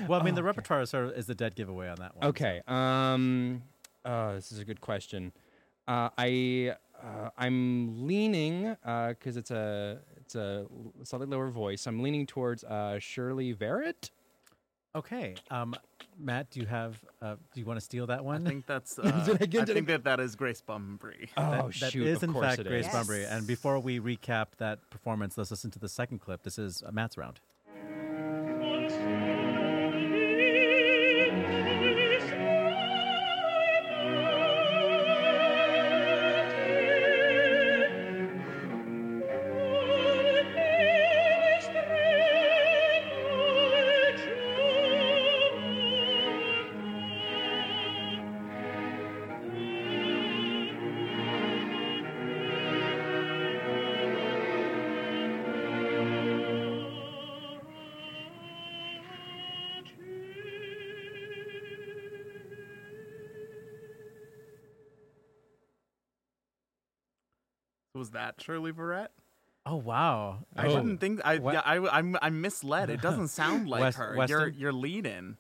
[0.09, 0.47] Well, I mean, Oh, the okay.
[0.47, 2.27] repertoire is, sort of, is the dead giveaway on that one.
[2.29, 2.61] Okay.
[2.67, 3.63] Um.
[4.05, 5.31] Uh, this is a good question.
[5.87, 10.67] Uh, I uh, I'm leaning because it's a it's a
[11.05, 11.87] slightly lower voice.
[11.87, 14.11] I'm leaning towards uh, Shirley Verrett.
[14.95, 15.37] Okay.
[15.51, 15.75] Um,
[16.19, 17.01] Matt, do you have?
[17.23, 18.47] Uh, do you want to steal that one?
[18.47, 18.99] I think that's.
[19.03, 21.29] Uh, Did I I, get- did I- think that that is Grace Bumbry.
[21.37, 22.07] Oh That- that shoot!
[22.07, 22.93] is of in fact it Grace is.
[22.93, 23.07] Yes.
[23.07, 23.31] Bumbry.
[23.33, 26.43] And before we recap that performance, let's listen to the second clip.
[26.43, 27.41] This is uh, Matt's round.
[68.21, 69.09] That Shirley Verrett?
[69.65, 70.45] Oh wow!
[70.55, 70.77] I Oh.
[70.77, 71.23] didn't think.
[71.25, 71.55] I What?
[71.55, 71.63] yeah.
[71.65, 72.91] I I'm I'm misled.
[72.91, 74.15] It doesn't sound like West- her.
[74.15, 74.41] Western?
[74.41, 75.39] You're you're leading.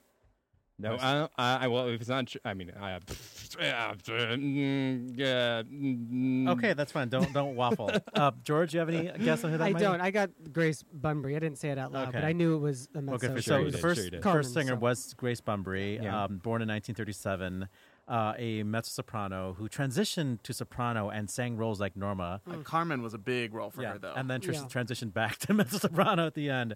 [0.78, 6.48] No, I, I, I well, if it's not, tr- I mean, I, mm, yeah, mm,
[6.52, 7.10] Okay, that's fine.
[7.10, 7.90] Don't don't waffle.
[8.14, 10.00] Uh, George, you have any guess on who that I might don't.
[10.00, 11.36] I got Grace Bumbry.
[11.36, 12.26] I didn't say it out loud, but Okay.
[12.28, 13.16] I knew it was a mezzo.
[13.16, 14.22] Okay, for Sure so you the did, first, sure you did.
[14.22, 16.24] Carmen, first singer so- was Grace Bumbry, Yeah.
[16.24, 17.68] um, born in 1937,
[18.10, 22.40] uh, a mezzo soprano who transitioned to soprano and sang roles like Norma.
[22.50, 24.14] Uh, Carmen was a big role for yeah, her though.
[24.16, 24.62] and then tr- Yeah.
[24.62, 26.74] transitioned back to mezzo soprano at the end.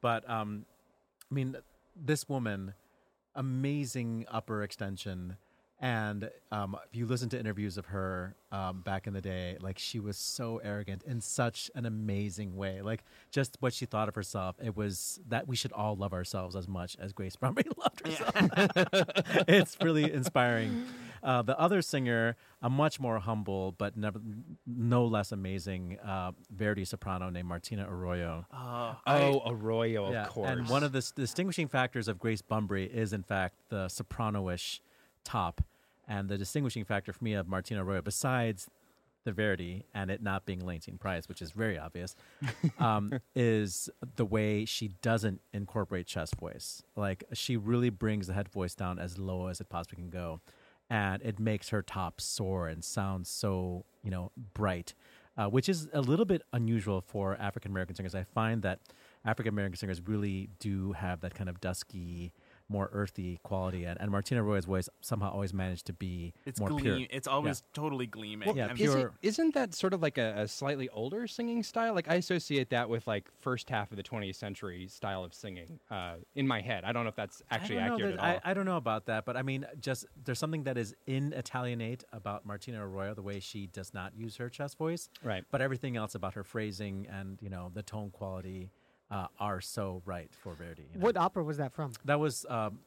[0.00, 0.64] But um,
[1.30, 1.56] I mean,
[1.96, 2.74] this woman,
[3.34, 5.36] amazing upper extension.
[5.78, 9.78] And um, if you listen to interviews of her um, back in the day, like
[9.78, 12.80] she was so arrogant in such an amazing way.
[12.80, 16.56] Like just what she thought of herself, it was that we should all love ourselves
[16.56, 19.44] as much as Grace Bumbry loved herself.
[19.48, 20.86] it's really inspiring.
[21.22, 24.20] Uh, the other singer, a much more humble but never,
[24.66, 28.46] no less amazing uh, Verdi soprano named Martina Arroyo.
[28.52, 30.48] Uh, Oh, Arroyo, of course.
[30.50, 34.80] And one of the s- distinguishing factors of Grace Bumbry is, in fact, the soprano-ish
[35.26, 35.62] top.
[36.08, 38.70] And the distinguishing factor for me of Martina Arroyo, besides
[39.26, 42.14] the Verity and it not being Lansing Price, which is very obvious,
[42.78, 46.82] um, is the way she doesn't incorporate chest voice.
[46.94, 50.40] Like she really brings the head voice down as low as it possibly can go,
[50.88, 54.94] and it makes her top soar and sound so you know bright,
[55.36, 58.14] uh, which is a little bit unusual for African American singers.
[58.14, 58.78] I find that
[59.24, 62.32] African American singers really do have that kind of dusky.
[62.68, 66.68] More earthy quality, and, and Martina Arroyo's voice somehow always managed to be it's more
[66.70, 66.82] gleam.
[66.82, 67.06] pure.
[67.10, 68.56] It's always totally gleaming.
[68.56, 71.62] yeah, and pure- Is it, isn't that sort of like a, a slightly older singing
[71.62, 71.94] style?
[71.94, 75.78] Like I associate that with like first half of the 20th century style of singing
[75.90, 76.84] uh, in my head.
[76.84, 78.40] I don't know if that's actually accurate know at all.
[78.44, 81.32] I, I don't know about that, but I mean, just there's something that is in
[81.32, 85.44] Italianate about Martina Arroyo, the way she does not use her chest voice, Right.
[85.50, 88.70] But everything else about her phrasing and you know the tone quality
[89.10, 90.82] uh, are so right for Verdi.
[90.92, 91.04] you know.
[91.04, 91.92] What opera was that from?
[92.04, 92.80] That was um,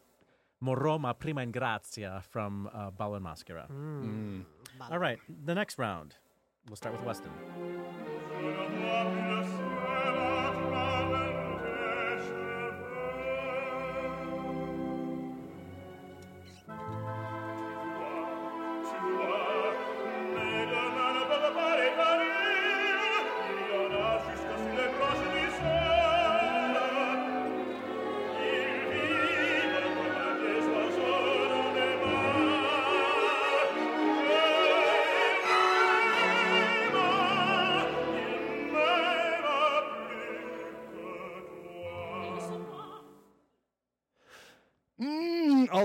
[0.64, 3.70] Morrò, ma prima in grazia from uh, Ballo in Maschera.
[3.72, 4.44] Mm.
[4.92, 6.16] All right, the next round.
[6.68, 7.79] We'll start with Weston.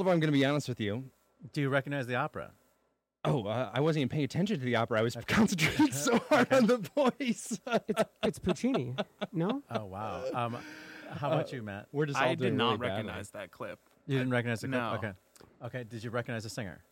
[0.04, 1.04] Oliver, I'm going to be honest with you.
[1.54, 2.50] Do you recognize the opera?
[3.24, 4.98] Oh, uh, I wasn't even paying attention to the opera.
[4.98, 7.58] I was concentrating so hard on the voice.
[8.22, 8.94] It's Puccini.
[9.32, 9.62] No?
[9.70, 10.24] Oh wow.
[10.34, 10.58] Um,
[11.10, 11.86] how about you, Matt?
[11.90, 13.04] We're just all I doing did not really badly.
[13.04, 13.78] recognize that clip.
[14.06, 14.80] You didn't recognize the clip?
[14.80, 14.92] No.
[14.96, 15.12] Okay.
[15.64, 15.84] Okay.
[15.84, 16.82] Did you recognize the singer?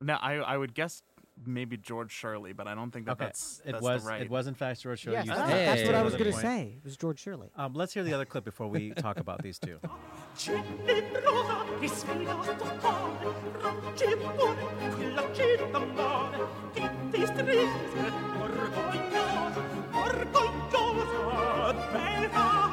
[0.00, 1.02] No, I I would guess
[1.44, 3.26] maybe George Shirley, but I don't think that Okay.
[3.26, 4.02] that's it was.
[4.02, 4.22] the right.
[4.22, 5.16] It was in fact George Shirley.
[5.18, 6.74] Yes, You that's, said that's what I was going to say.
[6.78, 7.50] It was George Shirley.
[7.54, 9.78] Um, let's hear the other clip before we talk about these two.
[10.36, 14.66] Celebrosa che sfida sto cuore, raggi pure
[14.96, 16.38] quella che d'amore,
[16.72, 19.60] che ti stringe, orgogliosa,
[19.92, 22.72] orgogliosa, bella.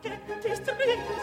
[0.00, 1.17] Che ti stringe,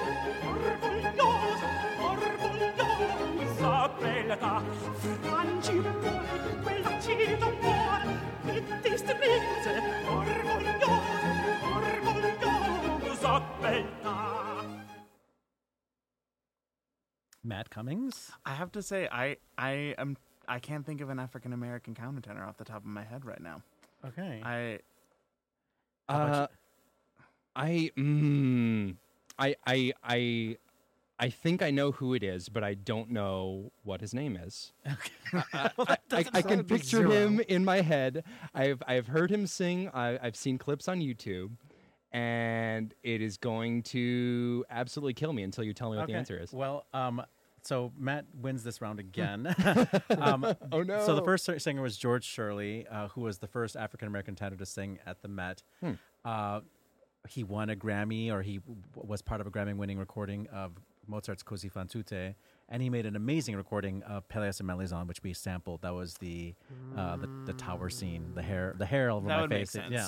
[17.43, 18.31] Matt Cummings.
[18.45, 22.47] I have to say, I I am I can't think of an African American countertenor
[22.47, 23.61] off the top of my head right now.
[24.05, 24.41] Okay.
[24.43, 24.79] I
[26.07, 26.47] Uh,
[27.55, 28.95] I, mm,
[29.39, 30.57] I, I, I,
[31.17, 34.73] I think I know who it is, but I don't know what his name is.
[35.53, 37.09] I, I, I, I can picture zero.
[37.11, 38.25] him in my head.
[38.53, 39.89] I've I've heard him sing.
[39.93, 41.51] I, I've seen clips on YouTube,
[42.15, 46.39] and it is going to absolutely kill me until you tell me what the answer
[46.41, 46.53] is.
[46.53, 47.21] Well, um,
[47.61, 49.53] so Matt wins this round again.
[50.17, 51.05] um, Oh no!
[51.05, 54.55] So the first singer was George Shirley, uh, who was the first African American tenor
[54.55, 55.61] to sing at the Met.
[55.81, 55.91] Hmm.
[56.23, 56.61] Uh,
[57.27, 60.73] he won a Grammy, or he w- was part of a Grammy-winning recording of
[61.07, 62.35] Mozart's Così fan tutte,
[62.69, 65.81] and he made an amazing recording of Pelléas and Melisande, which we sampled.
[65.81, 66.53] That was the
[66.95, 69.71] uh, the, the tower scene, the hair, the hair over that my would make face.
[69.71, 69.91] sense.
[69.91, 70.07] Yeah.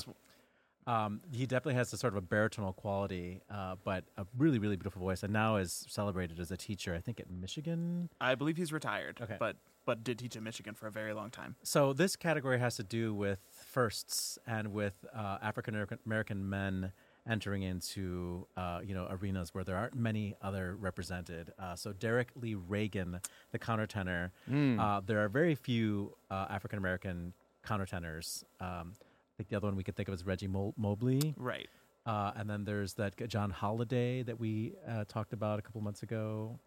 [0.88, 4.78] Um, he definitely has a sort of a baritonal quality, uh, but a really, really
[4.78, 6.96] beautiful voice, and now is celebrated as a teacher.
[6.96, 8.10] I think at Michigan.
[8.22, 9.20] I believe he's retired.
[9.22, 9.36] Okay.
[9.40, 11.56] but but did teach at Michigan for a very long time.
[11.64, 16.92] So this category has to do with firsts and with uh, African American- men
[17.30, 21.52] entering into uh, you know arenas where there aren't many other represented.
[21.60, 23.20] Uh, so Derek Lee Ragin,
[23.52, 24.32] the countertenor.
[24.50, 27.34] Uh, there are very few uh, African American
[27.66, 28.44] countertenors.
[28.62, 28.94] Um,
[29.38, 31.34] think the other one we could think of is Reggie Mo- Mobley.
[31.38, 31.70] Right.
[32.06, 36.04] Uh, and then there's that John Holiday that we uh, talked about a couple months
[36.04, 36.60] ago.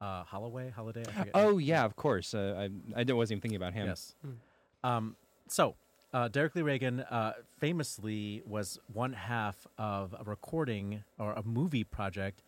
[0.00, 1.04] Uh, Holloway, Holiday.
[1.16, 2.34] I oh yeah, of course.
[2.34, 3.86] Uh, I I wasn't even thinking about him.
[3.86, 4.14] Yes.
[4.82, 5.16] Um,
[5.48, 5.76] so,
[6.12, 11.84] uh, Derek Lee Ragin uh, famously was one half of a recording or a movie
[11.84, 12.42] project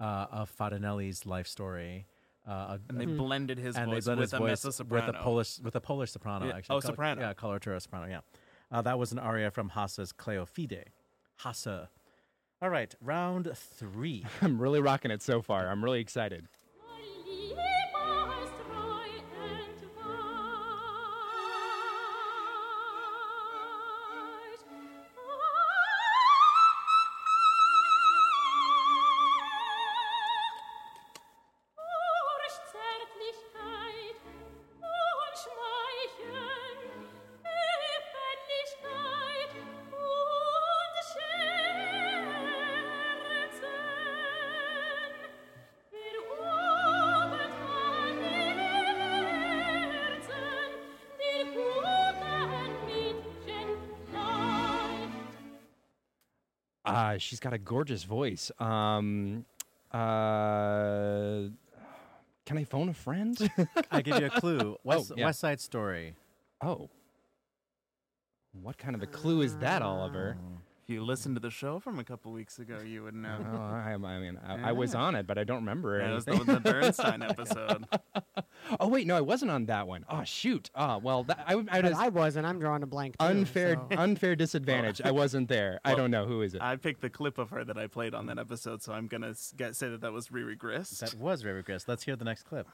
[0.00, 2.06] uh, of Farinelli's life story.
[2.48, 5.06] Uh, And they blended his and voice they blended with his a voice mezzo soprano.
[5.06, 6.46] with a Polish with a Polish soprano.
[6.46, 6.56] Yeah.
[6.56, 7.20] Actually, Oh, soprano.
[7.20, 8.06] Yeah, coloratura soprano.
[8.06, 8.20] Yeah,
[8.72, 10.84] uh, that was an aria from Hasse's Cleofide.
[11.44, 11.88] Hasse.
[12.60, 14.24] All right, round three.
[14.42, 15.68] I'm really rocking it so far.
[15.68, 16.46] I'm really excited.
[57.22, 58.50] She's got a gorgeous voice.
[58.58, 59.44] Um,
[59.92, 61.48] uh,
[62.44, 63.38] can I phone a friend?
[63.90, 64.76] I give you a clue.
[64.84, 65.26] West, Oh, yeah.
[65.26, 66.14] West Side Story.
[66.62, 66.90] oh.
[68.60, 70.36] What kind of a clue is that, Oliver?
[70.84, 73.38] If you listened to the show from a couple weeks ago, you would know.
[73.54, 76.04] Oh, I, I mean, I, I was on it, but I don't remember it.
[76.04, 77.86] That was the, the Bernstein episode.
[78.80, 80.04] oh wait, no, I wasn't on that one.
[80.08, 80.70] Oh shoot.
[80.74, 82.46] Oh well, that, I, I was I wasn't.
[82.46, 83.16] I'm drawing a blank.
[83.18, 85.00] Too, unfair, so- unfair disadvantage.
[85.04, 85.78] I wasn't there.
[85.84, 86.60] I don't know who is it.
[86.60, 89.34] I picked the clip of her that I played on that episode, so I'm gonna
[89.56, 90.98] get, say that that was Reri Grist.
[91.00, 91.86] That was Reri Grist.
[91.86, 92.66] Let's hear the next clip.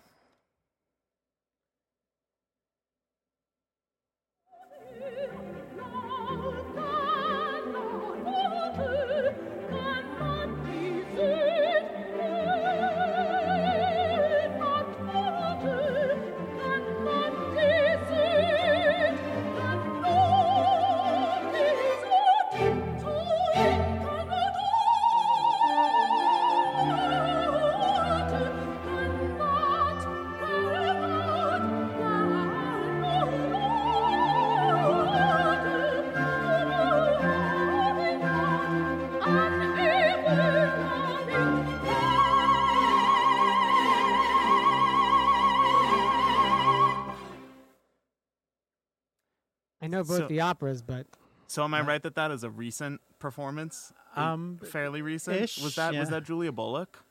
[49.99, 51.07] Know both So- the operas, but
[51.47, 53.93] So am I right that that is a recent performance?
[54.17, 55.37] Um, fairly recent.
[55.41, 57.05] ish, was that was that Julia Bullock?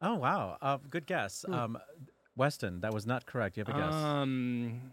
[0.00, 1.44] Oh wow, uh, good guess.
[1.48, 1.78] Um,
[2.36, 3.56] Weston, that was not correct.
[3.56, 3.94] You have a guess.
[3.94, 4.92] Um,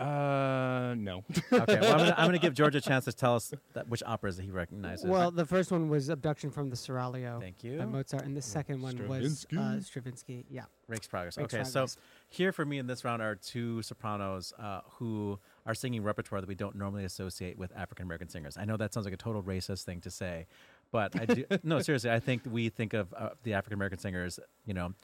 [0.00, 1.24] uh, no.
[1.52, 4.50] okay, well, I'm gonna, give George a chance to tell us that, which operas he
[4.50, 5.04] recognizes.
[5.04, 7.76] well, the first one was Abduction from the Seraglio thank you.
[7.76, 7.90] by you.
[7.90, 10.46] Mozart, and the second one was uh, Stravinsky.
[10.48, 11.36] Yeah, Rake's Progress.
[11.36, 11.92] Rake's okay, Progress.
[11.92, 12.00] so
[12.30, 15.38] here for me in this round are two sopranos uh, who
[15.70, 18.56] are singing repertoire that we don't normally associate with African American singers.
[18.58, 20.46] I know that sounds like a total racist thing to say,
[20.90, 21.44] but I do.
[21.62, 24.94] no, seriously, I think we think of uh, the African American singers, you know,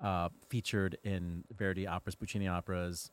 [0.00, 3.10] uh, featured in Verdi operas, Puccini operas,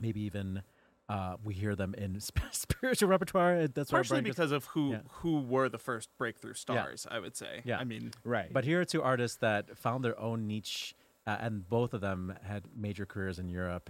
[0.00, 0.62] maybe even.
[1.08, 3.68] Uh, we hear them in sp- spiritual repertoire.
[3.68, 4.98] That's Partially because of who Yeah.
[5.20, 7.60] who were the first breakthrough stars, I would say.
[7.64, 7.78] Yeah.
[7.78, 8.52] I mean, right.
[8.52, 12.34] But here are two artists that found their own niche, uh, and both of them
[12.42, 13.88] had major careers in Europe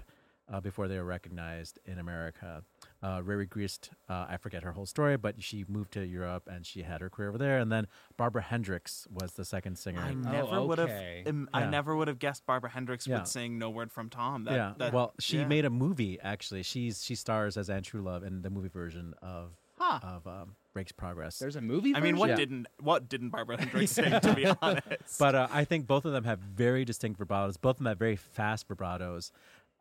[0.52, 2.62] uh, before they were recognized in America.
[3.02, 6.64] Uh, Reri Grist, uh, I forget her whole story, but she moved to Europe and
[6.64, 7.58] she had her career over there.
[7.58, 7.86] And then
[8.16, 10.00] Barbara Hendricks was the second singer.
[10.00, 10.88] I Oh, never would have.
[10.90, 11.24] okay.
[11.52, 13.18] I never would have guessed Barbara Hendricks Yeah.
[13.18, 15.46] would sing "No Word from Tom." That, yeah, that- well, she yeah.
[15.46, 16.62] made a movie actually.
[16.62, 19.98] She's she stars as Anne Trulove in the movie version of Huh.
[20.02, 21.38] of um, Rake's Progress.
[21.38, 21.94] There's a movie.
[21.94, 22.36] I mean, what Yeah.
[22.36, 24.10] didn't what didn't Barbara Hendricks sing?
[24.20, 27.60] To be honest, But uh, I think both of them have very distinct vibratos.
[27.60, 29.32] Both of them have very fast vibratos.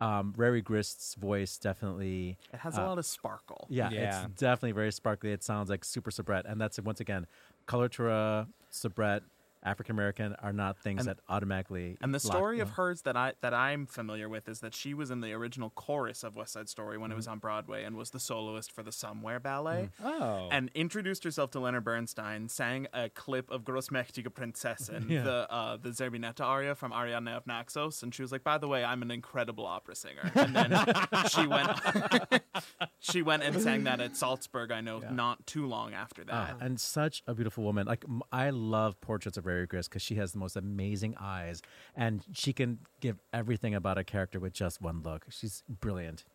[0.01, 3.65] Um, Reri Grist's voice definitely it has a uh, lot of sparkle.
[3.69, 4.25] Yeah, Yeah.
[4.25, 5.31] it's definitely very sparkly.
[5.31, 7.27] It sounds like super soubrette, and that's once again,
[7.67, 9.21] coloratura, soubrette,
[9.65, 11.97] African American are not things And- that automatically.
[12.01, 14.93] And the lock- story of hers that I that I'm familiar with is that she
[14.93, 17.17] was in the original chorus of West Side Story when it Mm-hmm.
[17.17, 19.89] was on Broadway and was the soloist for the Somewhere Ballet.
[20.03, 20.49] Oh.
[20.51, 25.23] And introduced herself to Leonard Bernstein, sang a clip of Großmächtige Prinzessin, Yeah.
[25.23, 28.67] the uh, the Zerbinetta aria from Ariadne of Naxos, and she was like, "By the
[28.67, 30.71] way, I'm an incredible opera singer." And then
[31.29, 31.69] she went
[32.99, 34.71] she went and sang that at Salzburg.
[34.71, 35.11] I know, Yeah.
[35.11, 36.55] not too long after that.
[36.55, 37.87] Ah, and such a beautiful woman.
[37.87, 41.61] Like m- I love portraits of Grist because she has the most amazing eyes,
[41.95, 45.25] and she can give everything about a character with just one look.
[45.29, 46.25] She's brilliant.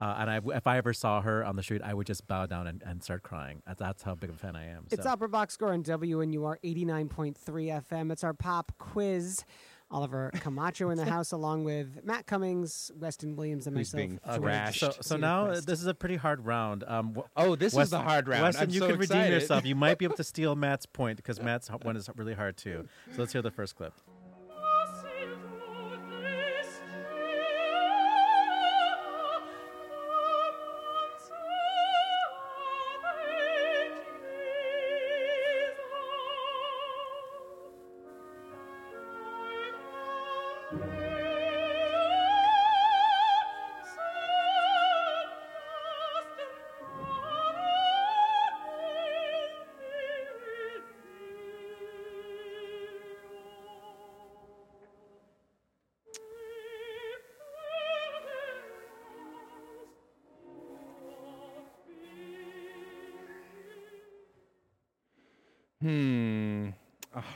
[0.00, 2.46] Uh, and I, if I ever saw her on the street, I would just bow
[2.46, 3.62] down and, and start crying.
[3.64, 4.86] That's, that's how big of a fan I am.
[4.90, 5.10] it's so.
[5.10, 8.10] Opera Box Score on WNUR 89.3 FM.
[8.10, 9.44] It's our pop quiz.
[9.92, 14.08] Oliver Camacho in the house, along with Matt Cummings, Weston Williams, and Who's myself.
[14.08, 14.80] being George thrashed.
[14.80, 15.66] So, so now uh, Quest.
[15.66, 16.82] this is a pretty hard round.
[16.86, 18.42] Um, wh- oh, this is Weston- the hard round.
[18.44, 19.64] Weston, I'm you so can redeem yourself.
[19.66, 22.88] You might be able to steal Matt's point because Matt's one is really hard too.
[23.14, 23.92] So let's hear the first clip.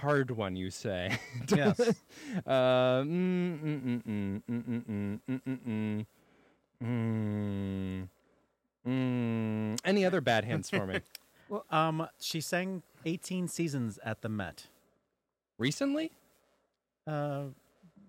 [0.07, 1.19] Hard one, you say?
[1.49, 1.81] Yes.
[1.81, 6.07] Uh, mm, mm, mm, mm, mm, mm, mm, mm, mm, mm.
[6.85, 8.09] Mm.
[8.87, 9.79] Mm.
[9.85, 11.01] Any other bad hints for me?
[11.49, 14.67] well, um, she sang 18 seasons at the Met.
[15.59, 16.13] Recently?
[17.07, 17.45] Uh,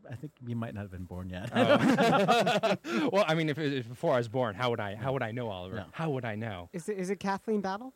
[0.09, 1.49] I think you might not have been born yet.
[1.55, 2.77] Oh.
[3.11, 4.95] well, I mean, if, if before I was born, how would I?
[4.95, 5.77] How would I know, Oliver?
[5.77, 5.83] Yeah.
[5.91, 6.69] How would I know?
[6.73, 7.93] Is it, is it Kathleen Battle?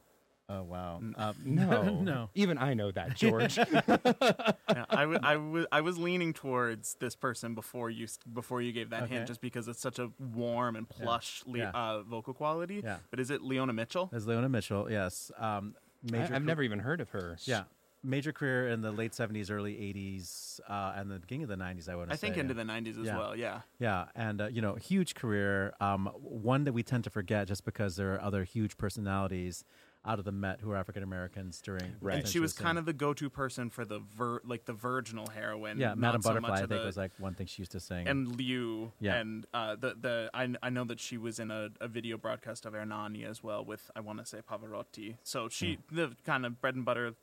[0.54, 1.02] Oh wow.
[1.16, 2.30] Um, No, no.
[2.36, 3.58] Even I know that, George.
[3.58, 8.72] Yeah, I, w- I, w- I was leaning towards this person before you before you
[8.72, 9.16] gave that Okay.
[9.16, 11.70] hint, just because it's such a warm and plush le- Yeah.
[11.72, 12.82] Uh, vocal quality.
[12.84, 12.98] Yeah.
[13.10, 14.10] But is it Leona Mitchell?
[14.14, 14.92] Is Leona Mitchell.
[14.92, 15.32] Yes.
[15.38, 15.76] Um,
[16.10, 16.24] I, major.
[16.24, 17.38] I've ca- never even heard of her.
[17.46, 17.64] Yeah.
[18.04, 21.88] Major career in the late 70s, early 80s, uh, and the beginning of the 90s.
[21.88, 22.42] I want to I think say.
[22.42, 23.16] into the '90s as Yeah.
[23.18, 23.36] well.
[23.36, 23.62] Yeah.
[23.78, 25.76] Yeah, and uh, you know, huge career.
[25.80, 29.64] Um, one that we tend to forget just because there are other huge personalities
[30.04, 31.94] out of the Met who are African Americans during.
[32.02, 32.18] Right.
[32.20, 35.78] And she was kind of the go-to person for the ver- like the virginal heroine.
[35.78, 36.50] yeah, Madame so Butterfly.
[36.50, 38.08] much I think the- was like one thing she used to sing.
[38.08, 38.92] and Liu.
[39.00, 39.18] Yeah.
[39.18, 42.66] And uh, the the I, I know that she was in a, a video broadcast
[42.66, 45.18] of Ernani as well with I want to say Pavarotti.
[45.24, 45.96] So she Hmm.
[45.96, 47.14] the kind of bread and butter,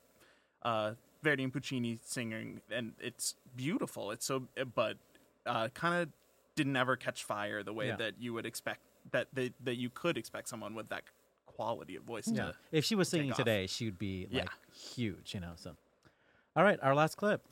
[0.63, 4.13] uh, Verdi and Puccini singing, and it's beautiful.
[4.13, 4.99] It's so but
[5.47, 6.09] uh, kind of
[6.55, 7.97] didn't ever catch fire the way Yeah.
[7.97, 11.03] that you would expect that that that you could expect someone with that
[11.59, 14.49] quality of voice yeah, if she was singing today, she would be like Yeah.
[14.95, 15.35] huge.
[15.35, 15.53] You know.
[15.57, 15.75] So,
[16.55, 17.43] all right, our last clip.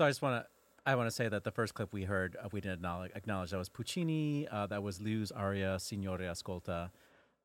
[0.00, 0.48] So I just want to.
[0.86, 3.50] I want to say that the first clip we heard, uh, we didn't acknowledge, acknowledge
[3.50, 4.48] that was Puccini.
[4.50, 6.88] Uh, that was Liu's aria Signore Ascolta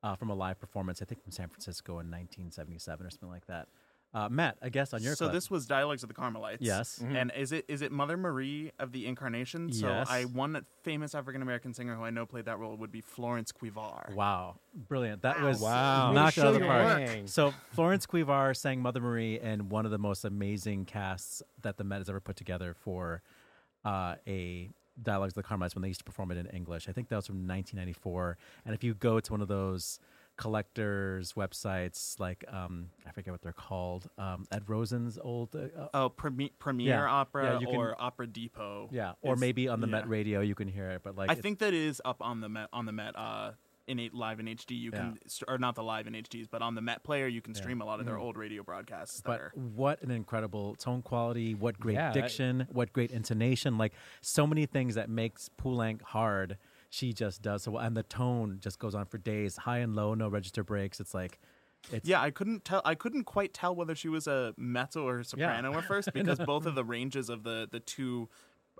[0.02, 3.46] uh, from a live performance, I think from San Francisco in 1977 or something like
[3.48, 3.68] that.
[4.16, 5.34] Uh, Matt, I guess on your so clip.
[5.34, 6.62] this was Dialogues of the Carmelites.
[6.62, 7.00] Yes.
[7.04, 7.16] Mhm.
[7.16, 9.74] And is it is it Mother Marie of the Incarnation?
[9.74, 10.08] So Yes.
[10.10, 13.52] I one famous African American singer who I know played that role would be Florence
[13.52, 14.14] Quivar.
[14.16, 15.22] Wow, brilliant!
[15.24, 15.48] That Wow.
[15.50, 16.12] was Wow.
[16.14, 17.28] knocked Way out of the show park.
[17.28, 21.84] So Florence Quivar sang Mother Marie in one of the most amazing casts that the
[21.84, 23.22] Met has ever put together for
[23.84, 24.70] uh, a
[25.04, 26.88] Dialogues of the Carmelites when they used to perform it in English.
[26.88, 28.38] I think that was from 1994.
[28.64, 30.00] And if you go to one of those
[30.38, 35.88] collectors websites, like um, I forget what they're called, um, Ed Rosen's old, uh, uh,
[35.94, 37.10] Oh, Premi- Premiere Yeah.
[37.12, 38.90] Opera Yeah, you can- or Opera Depot.
[38.92, 39.92] yeah, or It's- maybe on the yeah.
[39.92, 41.02] Met Radio you can hear it.
[41.04, 43.52] But like, I think that is up on the Met on the Met uh
[43.88, 44.72] in eight live in HD.
[44.76, 47.40] You can st- or not the live in HDs, but on the Met player you
[47.40, 49.22] can stream a lot of their old radio broadcasts.
[49.22, 51.54] But are, what an incredible tone quality!
[51.54, 52.68] What great Yeah, I- diction!
[52.72, 53.78] what great intonation!
[53.78, 56.58] Like so many things that makes Poulenc hard.
[56.96, 59.96] She just does so well, and the tone just goes on for days, high and
[59.98, 61.02] low, no register breaks.
[61.02, 61.40] It's like,
[61.92, 62.82] it's yeah, I couldn't tell.
[62.86, 66.66] I couldn't quite tell whether she was a mezzo or soprano at first because both
[66.66, 68.30] of the ranges of the the two.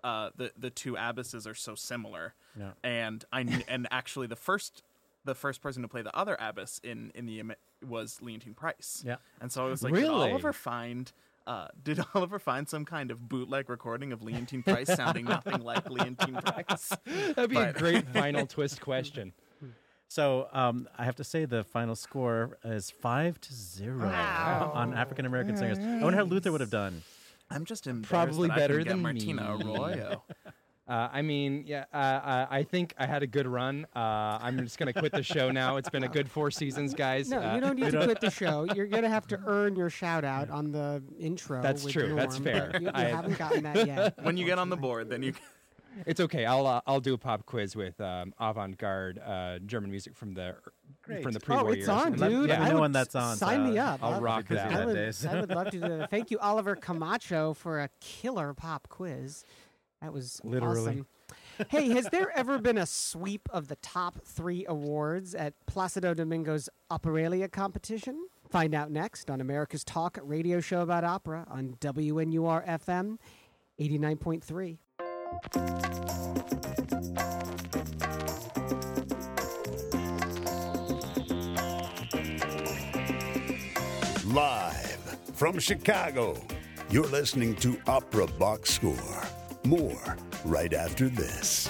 [0.04, 2.72] Uh, the the two abbesses are so similar, Yeah.
[2.84, 4.84] and I and actually the first
[5.26, 7.42] the first person to play the other abbess in in the
[7.86, 9.04] was Leontyne Price.
[9.06, 9.16] Yeah.
[9.42, 10.30] and so I was like, Really?
[10.32, 11.12] Oliver find
[11.48, 15.86] uh, did Oliver find some kind of bootleg recording of Leontyne Price sounding nothing like
[15.86, 16.90] Leontyne Price?
[17.36, 19.34] That'd be a great final twist question.
[20.08, 20.48] so.
[20.52, 25.56] Um, I have to say the final score is five to zero on African American
[25.58, 25.78] singers.
[25.80, 27.04] I wonder how Luther would have done.
[27.50, 29.64] I'm just embarrassed Probably that I better get than Martina me.
[29.72, 30.24] Arroyo.
[30.88, 33.88] Uh, I mean, yeah, uh, uh, I think I had a good run.
[33.96, 35.78] Uh, I'm just going to quit the show now.
[35.78, 37.30] It's been a good four seasons, guys.
[37.30, 38.68] No, Uh, you don't need to quit the show.
[38.76, 41.62] You're gonna have to earn your shout out on the intro.
[41.64, 42.14] That's with true.
[42.16, 42.72] That's fair.
[42.80, 44.14] You, you I- haven't gotten that yet.
[44.24, 45.34] when you get on the board, then you.
[46.06, 46.46] It's okay.
[46.46, 50.54] I'll uh, I'll do a pop quiz with um, avant-garde uh, German music from the
[51.06, 51.88] from the Oh, pre-war oh, it's years.
[51.88, 52.50] on, Let- dude.
[52.50, 54.04] let me I know would when that's on, Sign so me up.
[54.04, 54.74] I'll I- rock busy that.
[54.74, 54.98] I would.
[55.26, 56.10] I would love to do that.
[56.12, 59.46] Thank you, Oliver Camacho, for a killer pop quiz.
[60.06, 60.82] That was Literally.
[60.92, 61.08] awesome.
[61.70, 66.70] hey, has there ever been a sweep of the top three awards at Placido Domingo's
[66.92, 68.28] Operalia competition?
[68.48, 73.18] Find out next on America's Talk radio show about opera on WNUR FM
[73.82, 74.78] 89.3.
[84.26, 86.36] Live from Chicago,
[86.90, 89.24] you're listening to Opera Box Score.
[89.66, 91.68] More right after this.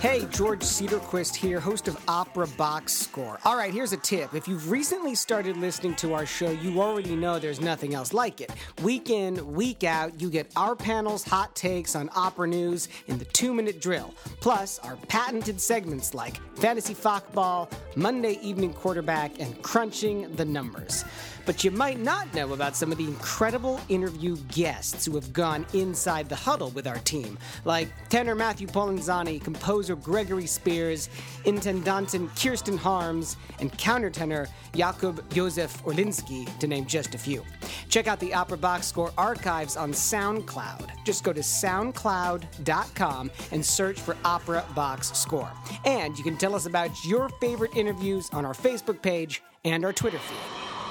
[0.00, 3.38] Hey, George Cederquist here, host of Opera Box Score.
[3.44, 4.34] All right, here's a tip.
[4.34, 8.40] If you've recently started listening to our show, you already know there's nothing else like
[8.40, 8.50] it.
[8.82, 13.24] Week in, week out, you get our panel's hot takes on opera news in the
[13.26, 20.34] two minute drill, plus our patented segments like Fantasy Fockball, Monday Evening Quarterback, and Crunching
[20.34, 21.04] the Numbers.
[21.44, 25.66] But you might not know about some of the incredible interview guests who have gone
[25.72, 31.08] inside the huddle with our team, like tenor Matthew Polenzani, composer Gregory Spears,
[31.44, 37.42] intendantin Kirsten Harms, and countertenor Jakub Josef Orlinski, to name just a few.
[37.88, 41.04] Check out the Opera Box Score archives on SoundCloud.
[41.04, 45.50] Just go to soundcloud.com and search for Opera Box Score.
[45.84, 49.92] And you can tell us about your favorite interviews on our Facebook page and our
[49.92, 50.81] Twitter feed.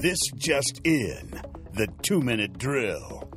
[0.00, 1.42] This just in
[1.74, 3.28] the two minute drill.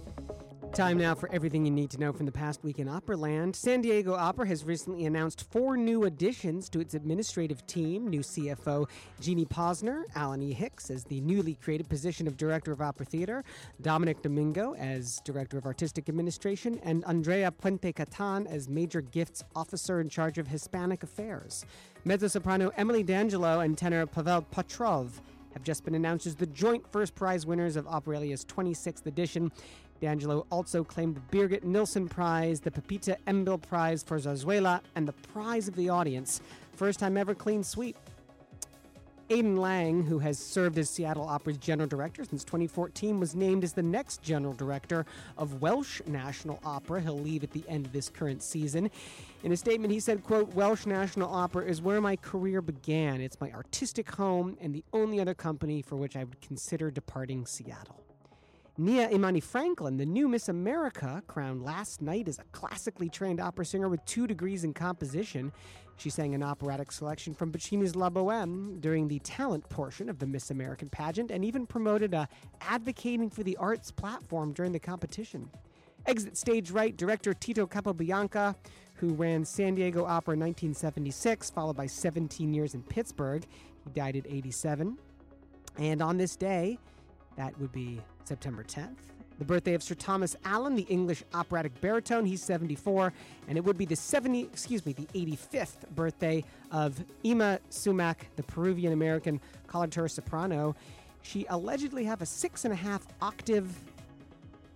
[0.74, 3.56] Time now for everything you need to know from the past week in Operaland.
[3.56, 8.08] San Diego Opera has recently announced four new additions to its administrative team.
[8.08, 8.88] New CFO
[9.20, 10.54] Jeannie Posner, Alan E.
[10.54, 13.44] Hicks as the newly created position of Director of Opera Theater,
[13.82, 20.00] Dominic Domingo as Director of Artistic Administration, and Andrea Puente Catan as Major Gifts Officer
[20.00, 21.66] in charge of Hispanic Affairs.
[22.06, 25.22] Mezzo soprano Emily D'Angelo and tenor Pavel Petrov
[25.54, 29.52] have just been announced as the joint first prize winners of Operalia's 26th edition.
[30.00, 35.14] D'Angelo also claimed the Birgit Nilsson Prize, the Pepita Embil Prize for Zarzuela, and the
[35.14, 36.42] Prize of the Audience.
[36.74, 37.96] First time ever clean sweep.
[39.32, 43.72] Aidan Lang, who has served as Seattle Opera's general director since 2014, was named as
[43.72, 45.06] the next general director
[45.38, 47.00] of Welsh National Opera.
[47.00, 48.92] He'll leave at the end of this current season.
[49.44, 53.22] In a statement, he said, quote, Welsh National Opera is where my career began.
[53.22, 57.46] It's my artistic home and the only other company for which I would consider departing
[57.46, 58.04] Seattle.
[58.78, 63.66] Nia Imani Franklin, the new Miss America, crowned last night as a classically trained opera
[63.66, 65.52] singer with two degrees in composition.
[65.98, 70.26] She sang an operatic selection from Puccini's La Boheme during the talent portion of the
[70.26, 72.30] Miss American pageant and even promoted a
[72.62, 75.50] advocating for the arts platform during the competition.
[76.06, 78.56] Exit stage right director Tito Capobianco,
[78.96, 83.46] who ran San Diego Opera in 1976, followed by 17 years in Pittsburgh.
[83.84, 84.98] He died at 87.
[85.78, 86.80] And on this day,
[87.36, 88.96] that would be September 10th,
[89.40, 92.26] the birthday of Sir Thomas Allen, the English operatic baritone.
[92.26, 93.12] He's 74,
[93.48, 98.44] and it would be the 70, excuse me, the 85th birthday of Yma Sumac, the
[98.44, 100.76] Peruvian American coloratura soprano.
[101.24, 103.76] She allegedly have a six and a half octave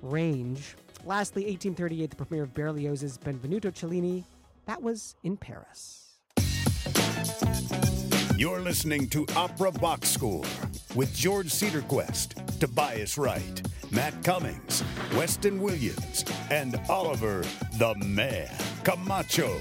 [0.02, 0.76] range.
[1.06, 4.24] Lastly, 1838, the premiere of Berlioz's Benvenuto Cellini.
[4.66, 6.18] That was in Paris.
[8.38, 10.43] You're listening to Opera Box Score
[10.96, 14.84] with George Cederquist, Tobias Wright, Matt Cummings,
[15.16, 17.43] Weston Williams, and Oliver
[17.78, 18.50] the Man
[18.84, 19.58] Camacho.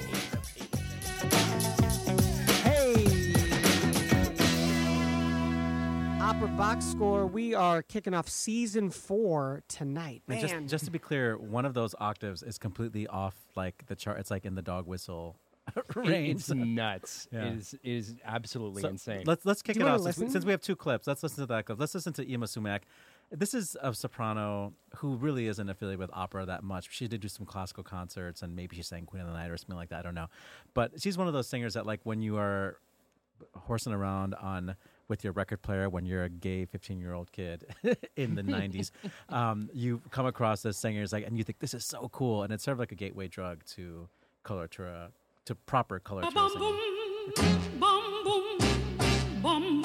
[2.62, 3.34] Hey!
[6.20, 10.22] Opera Box Score, we are kicking off season four tonight.
[10.28, 13.86] And Man, just, just to be clear, one of those octaves is completely off like
[13.86, 14.20] the chart.
[14.20, 15.36] It's like in the dog whistle
[15.76, 16.40] It- range.
[16.40, 17.28] It's nuts.
[17.32, 17.44] Yeah.
[17.46, 19.24] It is is absolutely So insane.
[19.26, 21.06] Let's let's kick it off since we, since we have two clips.
[21.06, 21.80] Let's listen to that clip.
[21.80, 22.82] Let's listen to Yma Sumac.
[23.30, 26.88] This is a soprano who really isn't affiliated with opera that much.
[26.92, 29.56] She did do some classical concerts, and maybe she sang Queen of the Night or
[29.56, 30.00] something like that.
[30.00, 30.28] I don't know,
[30.74, 32.78] but she's one of those singers that like when you are
[33.54, 34.76] horsing around on
[35.08, 37.64] with your record player when you're a gay 15 year old kid
[38.16, 38.90] in the 90s
[39.28, 42.52] um, you come across this singers like and you think this is so cool and
[42.52, 44.08] it's sort of like a gateway drug to
[44.44, 45.08] coloratura
[45.44, 46.60] to proper coloratura Bum singing.
[47.78, 48.52] boom,
[49.42, 49.84] bum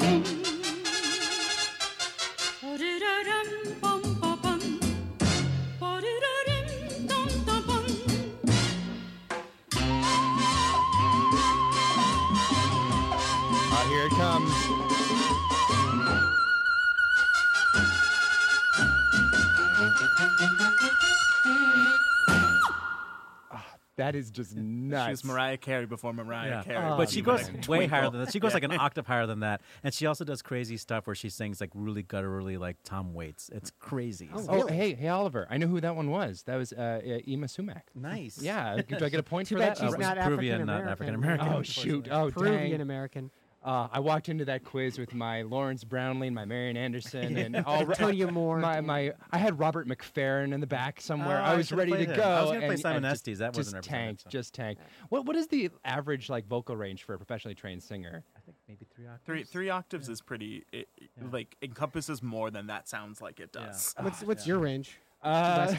[24.00, 25.06] that is just nuts.
[25.06, 26.64] She was Mariah Carey before Mariah Yeah.
[26.64, 26.97] Carey.
[26.97, 28.32] but she goes might way higher than that.
[28.34, 31.16] She goes like an octave higher than that, and she also does crazy stuff where
[31.16, 33.50] she sings like really gutturally, like Tom Waits.
[33.54, 34.30] It's crazy.
[34.34, 35.47] Oh, So- Oh, hey, hey, Oliver!
[35.50, 36.43] I know who that one was.
[36.43, 37.84] That was uh, uh, Yma Sumac.
[37.95, 38.41] nice.
[38.41, 39.78] Yeah, do I get a point Too for bad that?
[39.86, 40.91] she's Oh, not Peruvian, African not American.
[40.91, 41.47] African-American.
[41.54, 42.08] Oh shoot!
[42.12, 42.82] Oh Peruvian dang!
[42.82, 43.32] American.
[43.62, 47.55] Uh, I walked into that quiz with my Lawrence Brownlee and my Marian Anderson and
[47.66, 48.57] all Antonio Moore.
[48.60, 51.39] My, my, I had Robert McFerrin in the back somewhere.
[51.39, 52.24] Oh, I I was should've ready to played go.
[52.24, 53.39] I was gonna play Simon and Estes.
[53.39, 54.22] That wasn't represented, tanked.
[54.24, 54.30] so.
[54.30, 54.82] Just tanked.
[55.10, 58.24] What what is the average like vocal range for a professionally trained singer?
[58.38, 59.26] I think maybe three octaves.
[59.26, 60.64] Three three octaves is pretty.
[60.72, 60.88] It,
[61.32, 63.93] Like encompasses more than that sounds like it does.
[63.99, 64.97] What's what's your range?
[65.24, 65.74] Uh,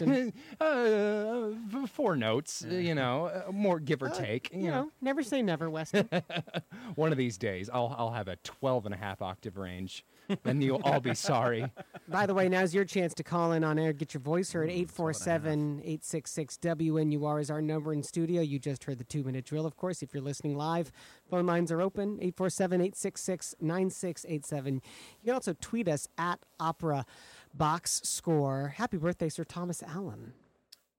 [0.60, 4.50] uh, four notes, uh, you know, uh, more give or take.
[4.52, 6.08] You know, never say never, Weston.
[6.96, 10.04] one of these days I'll I'll have a 12 and a half octave range,
[10.44, 11.66] and you'll all be sorry.
[12.08, 13.92] By the way, now's your chance to call in on air.
[13.92, 14.68] Get your voice heard.
[14.68, 18.42] 847 866 WNUR is our number in studio.
[18.42, 20.02] You just heard the two minute drill, of course.
[20.02, 20.92] If you're listening live,
[21.30, 24.74] phone lines are open 847 866 9687.
[24.74, 24.80] You
[25.24, 27.06] can also tweet us at Opera
[27.54, 28.74] Box Score.
[28.76, 30.32] Happy birthday, Sir Thomas Allen.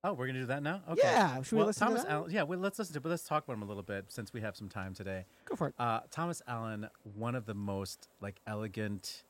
[0.04, 0.82] Oh, we're gonna do that now.
[0.90, 1.02] Okay.
[1.04, 2.12] Yeah, should we well, listen to Thomas that?
[2.12, 2.32] Allen.
[2.32, 3.02] Yeah, well, let's listen to.
[3.02, 5.26] But let's talk about him a little bit since we have some time today.
[5.46, 5.76] Go for it.
[5.78, 9.24] Uh, Thomas Allen, one of the most like elegant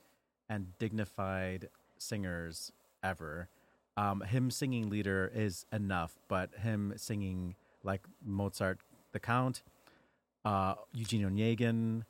[0.49, 2.71] and dignified singers
[3.03, 3.49] ever.
[3.97, 8.79] Um, him singing lieder is enough, but him singing like Mozart,
[9.11, 9.63] the Count,
[10.45, 12.03] uh, Eugene Onegin,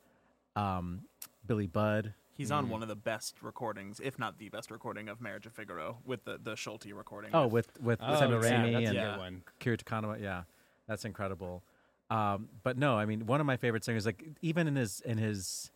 [0.54, 1.02] um,
[1.46, 2.14] Billy Budd.
[2.34, 5.52] He's on one of the best recordings, if not the best recording of Marriage of
[5.52, 7.30] Figaro, with the the Solti recording.
[7.34, 9.10] Oh, with with Oh, Samuel yeah, Ramey that's and Yeah.
[9.12, 9.42] good one.
[9.58, 10.44] Kiri Te Kanawa, yeah,
[10.88, 11.62] that's incredible.
[12.10, 15.18] Um, but no, I mean, one of my favorite singers, like even in his in
[15.18, 15.70] his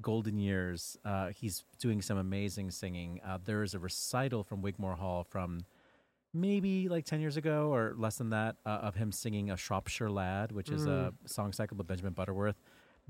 [0.00, 3.20] golden years, uh, he's doing some amazing singing.
[3.24, 5.64] Uh, there is a recital from Wigmore Hall from
[6.32, 10.10] maybe like ten years ago or less than that uh, of him singing a Shropshire
[10.10, 12.56] Lad, which is a song cycle by Benjamin Butterworth.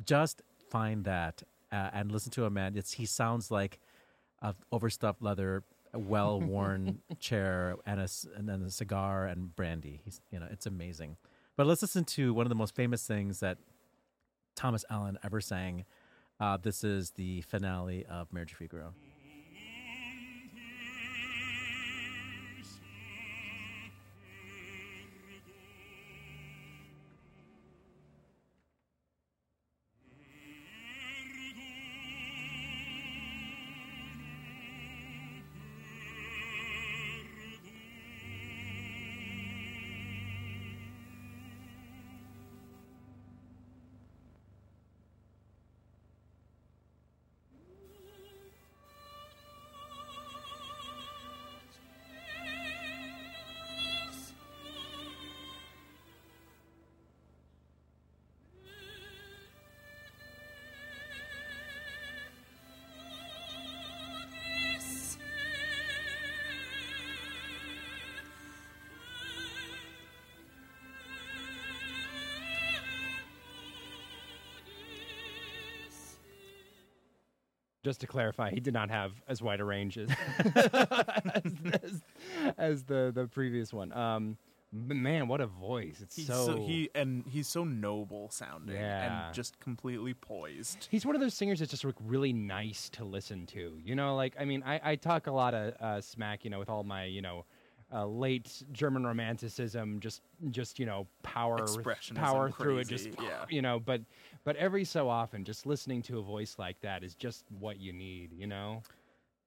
[0.04, 1.42] Just find that
[1.72, 2.76] uh, and listen to him, man.
[2.76, 3.78] It's he sounds like
[4.42, 5.64] a overstuffed leather,
[5.94, 10.00] well worn chair, and a and then a cigar and brandy.
[10.04, 11.16] He's you know it's amazing.
[11.56, 13.58] But let's listen to one of the most famous things that
[14.54, 15.84] Thomas Allen ever sang.
[16.38, 18.94] Uh, this is the finale of Marriage of Figaro.
[77.82, 80.10] Just to clarify, he did not have as wide a range as
[80.44, 81.52] as,
[81.82, 82.02] as,
[82.58, 83.92] as the the previous one.
[83.92, 84.36] Um,
[84.72, 85.98] man, what a voice!
[86.02, 89.26] It's He's so, so, he and he's so noble sounding Yeah.
[89.26, 90.88] and just completely poised.
[90.90, 93.78] He's one of those singers that's just like really nice to listen to.
[93.84, 96.58] You know, like I mean, I, I talk a lot of uh, smack, you know,
[96.58, 97.44] with all my you know
[97.92, 103.44] uh, late German romanticism, just just you know power Expressionism power through it, just yeah.
[103.48, 103.80] you know.
[103.80, 104.02] But
[104.44, 107.92] but every so often, just listening to a voice like that is just what you
[107.92, 108.32] need.
[108.32, 108.82] You know.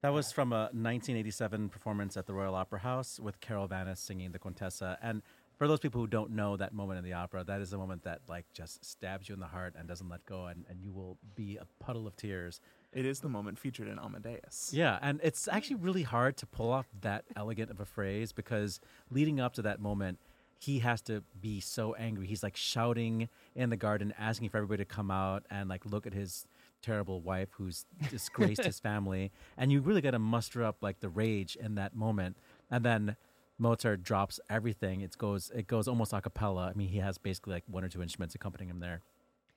[0.01, 4.33] That was from a 1987 performance at the Royal Opera House with Carol Vaness singing
[4.33, 4.97] the Contessa.
[5.01, 5.21] And
[5.57, 8.03] for those people who don't know that moment in the opera, that is a moment
[8.03, 10.91] that like just stabs you in the heart and doesn't let go, and, and you
[10.91, 12.59] will be a puddle of tears.
[12.93, 14.71] It is the moment featured in Amadeus.
[14.73, 18.79] Yeah, and it's actually really hard to pull off that elegant of a phrase because
[19.09, 20.19] leading up to that moment,
[20.59, 22.27] he has to be so angry.
[22.27, 26.07] He's like shouting in the garden, asking for everybody to come out and like look
[26.07, 26.47] at his
[26.81, 29.31] terrible wife who's disgraced his family.
[29.57, 32.37] And you really got to muster up like the rage in that moment.
[32.71, 33.15] And then
[33.57, 35.01] Mozart drops everything.
[35.01, 36.71] It goes it goes almost a cappella.
[36.73, 39.01] I mean, he has basically like one or two instruments accompanying him there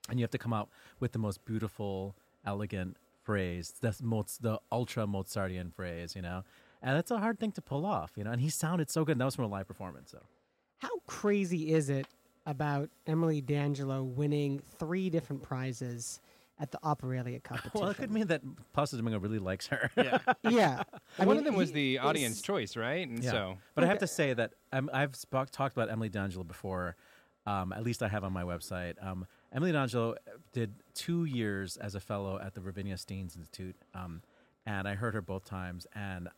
[0.09, 0.69] and you have to come out
[1.01, 2.15] with the most beautiful,
[2.45, 6.45] elegant phrase, the Moz- the ultra Mozartian phrase, you know,
[6.83, 8.31] and that's a hard thing to pull off, you know.
[8.31, 9.19] And he sounded so good.
[9.19, 10.23] That was from a live performance, so
[10.79, 12.07] How crazy is it
[12.47, 16.21] about Emily D'Angelo winning three different prizes
[16.61, 17.81] at the Operalia competition?
[17.81, 18.41] well, it could mean that
[18.73, 19.91] Pasta Domingo really likes her.
[19.97, 20.19] Yeah.
[20.49, 20.83] yeah.
[21.19, 23.07] I One mean, of them was the audience it's- choice, right?
[23.07, 23.31] And Yeah.
[23.33, 26.97] so but I have to say that um, I've spoke, talked about Emily D'Angelo before.
[27.47, 28.95] Um, at least I have on my website.
[29.05, 30.17] Um, Emily D'Angelo
[30.53, 34.23] did two years as a fellow at the Ravinia Steans Institute, um,
[34.67, 35.87] and I heard her both times.
[35.95, 36.29] And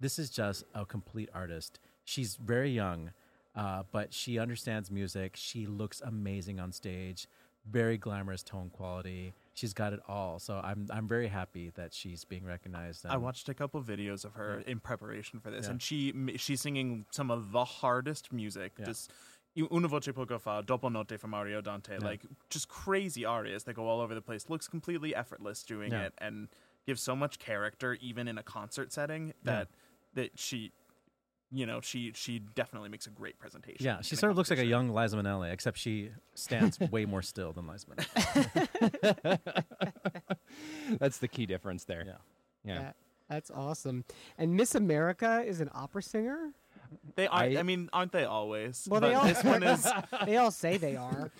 [0.00, 1.78] this is just a complete artist.
[2.04, 3.12] She's very young,
[3.54, 5.32] uh, but she understands music.
[5.36, 7.26] She looks amazing on stage.
[7.70, 9.34] Very glamorous tone quality.
[9.54, 10.38] She's got it all.
[10.38, 13.04] So I'm I'm very happy that she's being recognized.
[13.06, 15.72] I watched a couple videos of her in preparation for this, Yeah.
[15.72, 18.72] and she she's singing some of the hardest music.
[18.78, 18.86] Yeah.
[18.86, 19.12] Just
[19.56, 21.98] Una voce poco fa, Dopo notte from Ariodante, Yeah.
[22.06, 24.48] like just crazy arias that go all over the place.
[24.48, 26.06] Looks completely effortless doing Yeah.
[26.06, 26.48] it, and
[26.86, 29.68] gives so much character even in a concert setting that
[30.14, 30.72] that she,
[31.50, 33.84] you know, she she definitely makes a great presentation.
[33.84, 37.22] Yeah, she sort of looks like a young Liza Minnelli, except she stands way more
[37.22, 39.38] still than Liza Minnelli.
[41.00, 42.04] that's the key difference there.
[42.06, 42.12] Yeah.
[42.64, 42.78] Yeah.
[42.82, 42.96] That-
[43.28, 44.04] that's awesome.
[44.38, 46.54] And Miss America is an opera singer?
[47.16, 47.40] They are.
[47.42, 48.86] I, I- mean, aren't they always?
[48.88, 49.86] Well, But they all this one is.
[50.24, 51.30] they all say they are.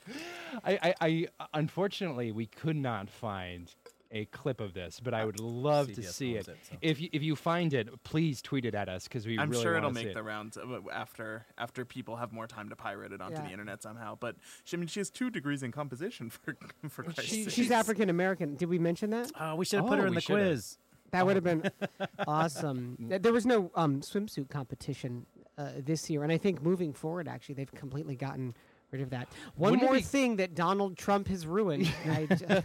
[0.65, 3.73] I, I, I unfortunately we could not find
[4.11, 6.49] a clip of this, but I would love to see it.
[6.49, 6.77] it, so.
[6.81, 9.39] If you, if you find it, please tweet it at us because we.
[9.39, 10.15] I'm really sure it'll make it.
[10.15, 13.45] the rounds uh, after after people have more time to pirate it onto Yeah.
[13.47, 14.17] the internet somehow.
[14.19, 16.57] But she, I mean, she has two degrees in composition for
[16.89, 17.53] for Christ's She- sake.
[17.53, 18.57] She's African American.
[18.57, 19.31] Did we mention that?
[19.39, 20.47] Oh, we should have put Oh, her in the should've.
[20.49, 20.79] quiz.
[21.11, 21.71] That would have been
[22.27, 22.97] awesome.
[22.99, 25.25] There was no um, swimsuit competition
[25.59, 28.55] uh, this year, and I think moving forward, actually, they've completely gotten
[28.93, 29.29] rid of that.
[29.57, 31.93] One Wouldn't more be- thing that Donald Trump has ruined.
[32.09, 32.63] I j-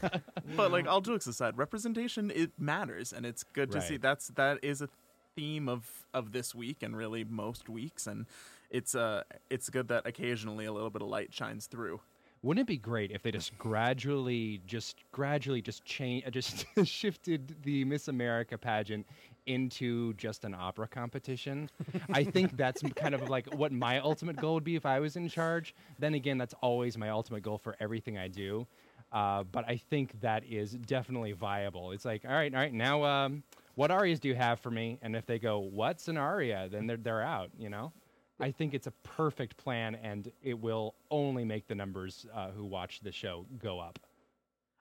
[0.55, 3.97] But like all jokes aside, representation it matters, and it's good to see.
[3.97, 4.89] That's that is a
[5.35, 8.25] theme of of this week, and really most weeks, and
[8.69, 11.99] it's uh it's good that occasionally a little bit of light shines through.
[12.43, 17.85] Wouldn't it be great if they just gradually, just gradually, just change, just shifted the
[17.85, 19.05] Miss America pageant
[19.45, 21.69] into just an opera competition?
[22.13, 25.15] I think that's kind of like what my ultimate goal would be if I was
[25.15, 25.75] in charge.
[25.99, 28.67] Then again, that's always my ultimate goal for everything I do.
[29.11, 31.91] Uh, but I think that is definitely viable.
[31.91, 33.43] It's like, all right, all right, now, um,
[33.75, 34.97] what arias do you have for me?
[35.01, 36.67] And if they go, what's an aria?
[36.71, 37.51] Then they're they're out.
[37.57, 37.93] You know.
[38.39, 42.65] I think it's a perfect plan, and it will only make the numbers uh, who
[42.65, 43.99] watch the show go up.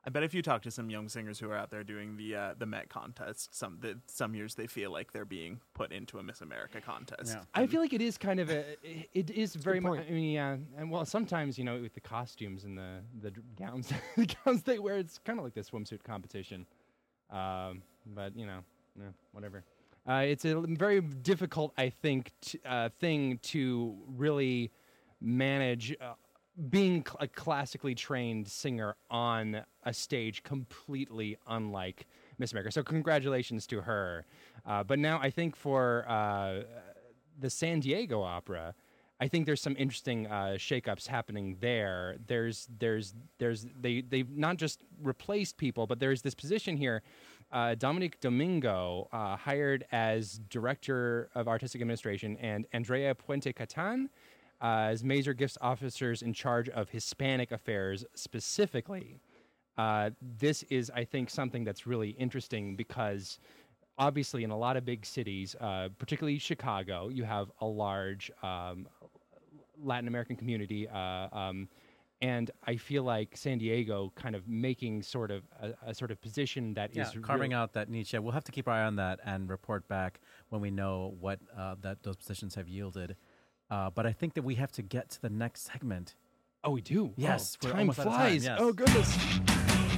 [0.04, 2.34] I bet if you talk to some young singers who are out there doing the
[2.34, 6.18] uh, the Met contest, some the, some years they feel like they're being put into
[6.18, 7.34] a Miss America contest.
[7.34, 7.42] Yeah.
[7.54, 8.64] I feel like it is kind of a.
[8.82, 10.00] It, it is very much.
[10.00, 13.92] I mean, yeah, and well, sometimes you know with the costumes and the the gowns,
[14.16, 16.66] the gowns they wear, it's kind of like the swimsuit competition.
[17.30, 18.60] Um, but you know,
[18.98, 19.62] yeah, whatever.
[20.08, 24.72] Uh, it's a very difficult, I think, t- uh, thing to really
[25.20, 25.96] manage.
[26.68, 32.06] Being a classically trained singer on a stage completely unlike
[32.38, 32.70] Miss America.
[32.70, 34.26] So congratulations to her.
[34.66, 36.62] Uh, but now I think for uh,
[37.40, 38.74] the San Diego Opera,
[39.18, 42.16] I think there's some interesting uh, shakeups happening there.
[42.26, 47.02] There's there's there's they they've not just replaced people, but there's this position here.
[47.52, 54.08] Uh, Dominic Domingo uh, hired as director of artistic administration, and Andrea Puente Catan
[54.62, 59.20] uh, as major gifts officers in charge of Hispanic affairs specifically.
[59.78, 63.38] uh, this is, I think, something that's really interesting because
[63.98, 68.86] obviously in a lot of big cities, uh, particularly Chicago, you have a large um,
[69.82, 70.88] Latin American community.
[70.88, 71.68] Uh, um,
[72.20, 76.20] and I feel like San Diego kind of making sort of a, a sort of
[76.20, 78.12] position that is yeah, carving really- out that niche.
[78.12, 81.14] Yeah, we'll have to keep our eye on that and report back when we know
[81.18, 83.16] what uh, that those positions have yielded.
[83.72, 86.14] Uh, but I think that we have to get to the next segment.
[86.62, 87.10] Oh, we do.
[87.16, 88.44] Yes, Oh, time almost out of time, flies.
[88.44, 88.58] yes.
[88.60, 89.16] Oh goodness.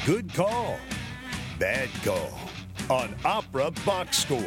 [0.06, 0.78] Good call.
[1.58, 2.30] Bad call.
[2.88, 4.38] On Opera Box Score.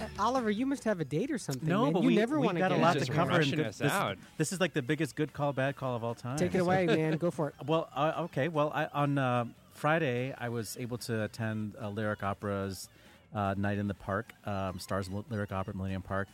[0.00, 1.68] Uh, Oliver, you must have a date or something.
[1.68, 1.92] No, man.
[1.92, 3.30] but you we, never want to got get a lot to cover.
[3.38, 4.18] rushing good- this, out.
[4.36, 6.38] this is like the biggest good call, bad call of all time.
[6.38, 7.18] Take it away, man.
[7.18, 7.54] Go for it.
[7.64, 8.48] Well, uh, okay.
[8.48, 12.88] Well, I, on uh, Friday, I was able to attend a lyric opera's
[13.34, 16.28] uh, night in the park, um, Stars Lyric Opera at Millennium Park,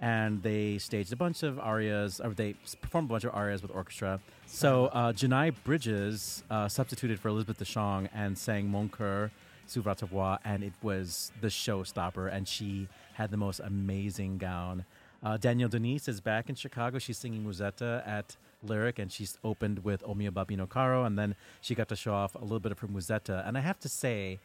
[0.00, 3.70] and they staged a bunch of arias, or they performed a bunch of arias with
[3.70, 4.20] orchestra.
[4.46, 9.30] So uh, J'Nai Bridges uh, substituted for Elizabeth DeShong and sang Mon Coeur
[9.72, 14.84] ta and it was the showstopper, and she had the most amazing gown.
[15.22, 16.98] Uh, Danielle de Niese is back in Chicago.
[16.98, 21.36] She's singing Musetta at Lyric, and she's opened with O mio Babbino Caro, and then
[21.60, 23.46] she got to show off a little bit of her Musetta.
[23.46, 24.40] And I have to say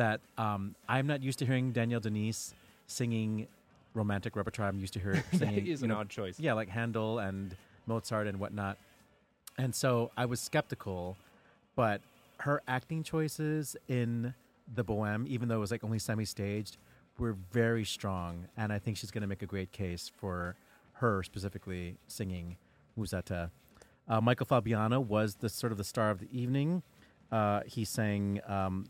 [0.00, 2.54] that um, I'm not used to hearing Danielle de Niese
[2.86, 3.46] singing
[3.92, 4.66] romantic repertoire.
[4.68, 5.66] I'm used to her singing.
[5.66, 6.40] is you an know, odd choice.
[6.40, 7.54] Yeah, like Handel and
[7.86, 8.78] Mozart and whatnot.
[9.58, 11.18] And so I was skeptical,
[11.76, 12.00] but
[12.38, 14.32] her acting choices in
[14.74, 16.78] the Bohème, even though it was like only semi-staged,
[17.18, 20.56] were very strong, and I think she's going to make a great case for
[20.94, 22.56] her specifically singing
[22.98, 23.50] Musetta.
[24.08, 26.82] Uh, Michael Fabiano was the sort of the star of the evening.
[27.30, 28.86] Uh, he sang um,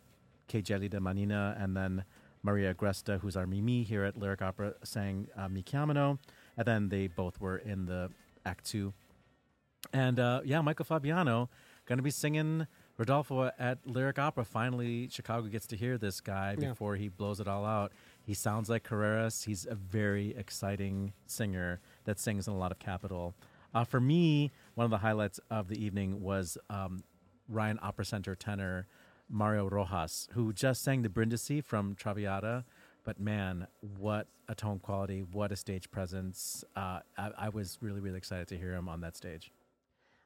[0.50, 2.04] Che Gelida Manina, and then
[2.42, 6.18] Maria Agresta, who's our Mimi here at Lyric Opera, sang uh, Mi Chiamano,
[6.56, 8.10] and then they both were in the
[8.44, 8.92] Act Two.
[9.92, 11.48] And uh, yeah, Michael Fabiano
[11.86, 12.66] going to be singing
[12.98, 14.44] Rodolfo at Lyric Opera.
[14.44, 16.70] Finally, Chicago gets to hear this guy Yeah.
[16.70, 17.92] before he blows it all out.
[18.22, 19.44] He sounds like Carreras.
[19.44, 23.34] He's a very exciting singer that sings in a lot of capital.
[23.74, 27.02] Uh, for me, one of the highlights of the evening was um,
[27.48, 28.86] Ryan Opera Center tenor
[29.30, 32.64] Mario Rojas, who just sang the Brindisi from Traviata.
[33.04, 33.66] But man,
[33.98, 35.20] what a tone quality!
[35.22, 36.64] What a stage presence!
[36.76, 39.52] Uh, I, I was really, really excited to hear him on that stage.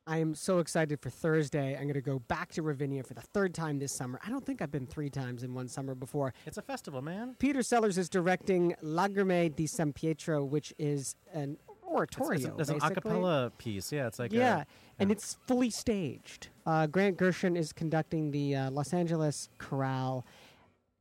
[0.07, 1.75] I am so excited for Thursday.
[1.75, 4.21] I'm going to go back to Ravinia for the third time this summer.
[4.25, 6.35] I don't think I've been three times in one summer before.
[6.45, 7.37] It's a festival, man.
[7.39, 11.57] Peter Sellars is directing Lagrime di San Pietro, which is an
[11.95, 12.35] oratorio.
[12.59, 12.95] it's, it's an a basically.
[13.11, 13.93] cappella piece.
[13.93, 14.65] Yeah, it's like a- yeah,
[14.99, 16.49] and it's fully staged.
[16.67, 20.25] Uh, Grant Gershon is conducting the uh, Los Angeles Chorale.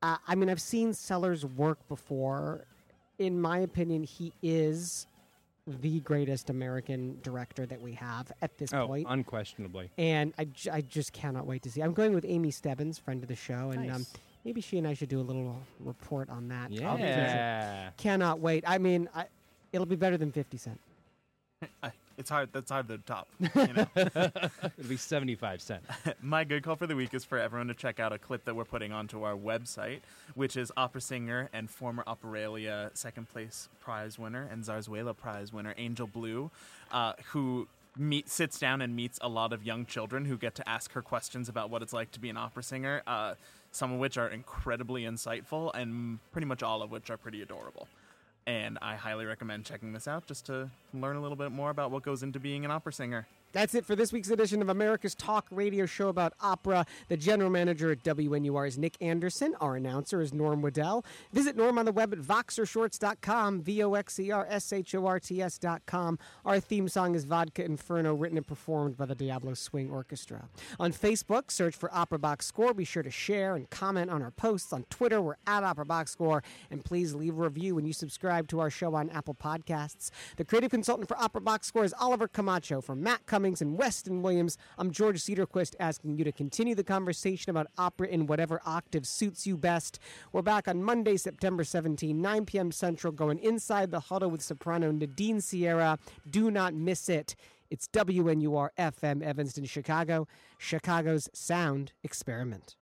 [0.02, 2.66] Uh, I mean, I've seen Sellars work before.
[3.20, 5.08] In my opinion, he is
[5.66, 9.08] the greatest American director that we have at this Oh, point.
[9.10, 9.92] unquestionably.
[9.98, 11.80] and I, j- I just cannot wait to see.
[11.82, 14.06] I'm going with Amy Stebbins, friend of the show, and um,
[14.44, 16.70] maybe she and I should do a little report on that.
[16.72, 17.92] Yeah.
[17.96, 18.66] Cannot wait.
[18.68, 19.28] I mean, I,
[19.74, 20.80] it'll be better than 50 Cent.
[22.16, 22.50] It's hard.
[22.54, 23.28] That's hard to top.
[23.40, 23.88] You know?
[23.96, 25.88] It'll be 75 cents.
[26.22, 28.56] My good call for the week is for everyone to check out a clip that
[28.56, 30.02] we're putting onto our website,
[30.36, 35.74] which is opera singer and former Operalia second place prize winner and Zarzuela prize winner
[35.78, 36.52] Angel Blue,
[36.92, 37.68] uh, who
[37.98, 41.02] meet sits down and meets a lot of young children who get to ask her
[41.02, 43.02] questions about what it's like to be an opera singer.
[43.08, 43.34] Uh,
[43.72, 47.88] some of which are incredibly insightful, and pretty much all of which are pretty adorable.
[48.46, 51.92] And I highly recommend checking this out just to learn a little bit more about
[51.92, 53.28] what goes into being an opera singer.
[53.54, 56.88] That's it for this week's edition of America's Talk radio show about opera.
[57.08, 59.54] The general manager at WNUR is Nick Anderson.
[59.62, 61.06] Our announcer is Norm Waddell.
[61.32, 65.06] Visit Norm on the web at voxershorts.com, V O X E R S H O
[65.06, 66.18] R T S.com.
[66.44, 70.50] Our theme song is Vodka Inferno, written and performed by the Diablo Swing Orchestra.
[70.80, 72.74] On Facebook, search for Opera Box Score.
[72.74, 74.74] Be sure to share and comment on our posts.
[74.74, 76.44] On Twitter, we're at Opera Box Score.
[76.72, 80.10] And please leave a review when you subscribe to our show on Apple Podcasts.
[80.38, 82.82] The creative consultant for Opera Box Score is Oliver Camacho.
[82.82, 87.50] From Matt Cummings and Weston Williams, I'm George Cederquist asking you to continue the conversation
[87.50, 90.00] about opera in whatever octave suits you best.
[90.32, 92.72] We're back on Monday, September 17, 9 p.m.
[92.72, 96.00] Central, going inside the huddle with soprano Nadine Sierra.
[96.30, 97.36] Do not miss it.
[97.70, 100.26] It's WNUR FM Evanston, Chicago,
[100.58, 102.78] Chicago's sound experiment.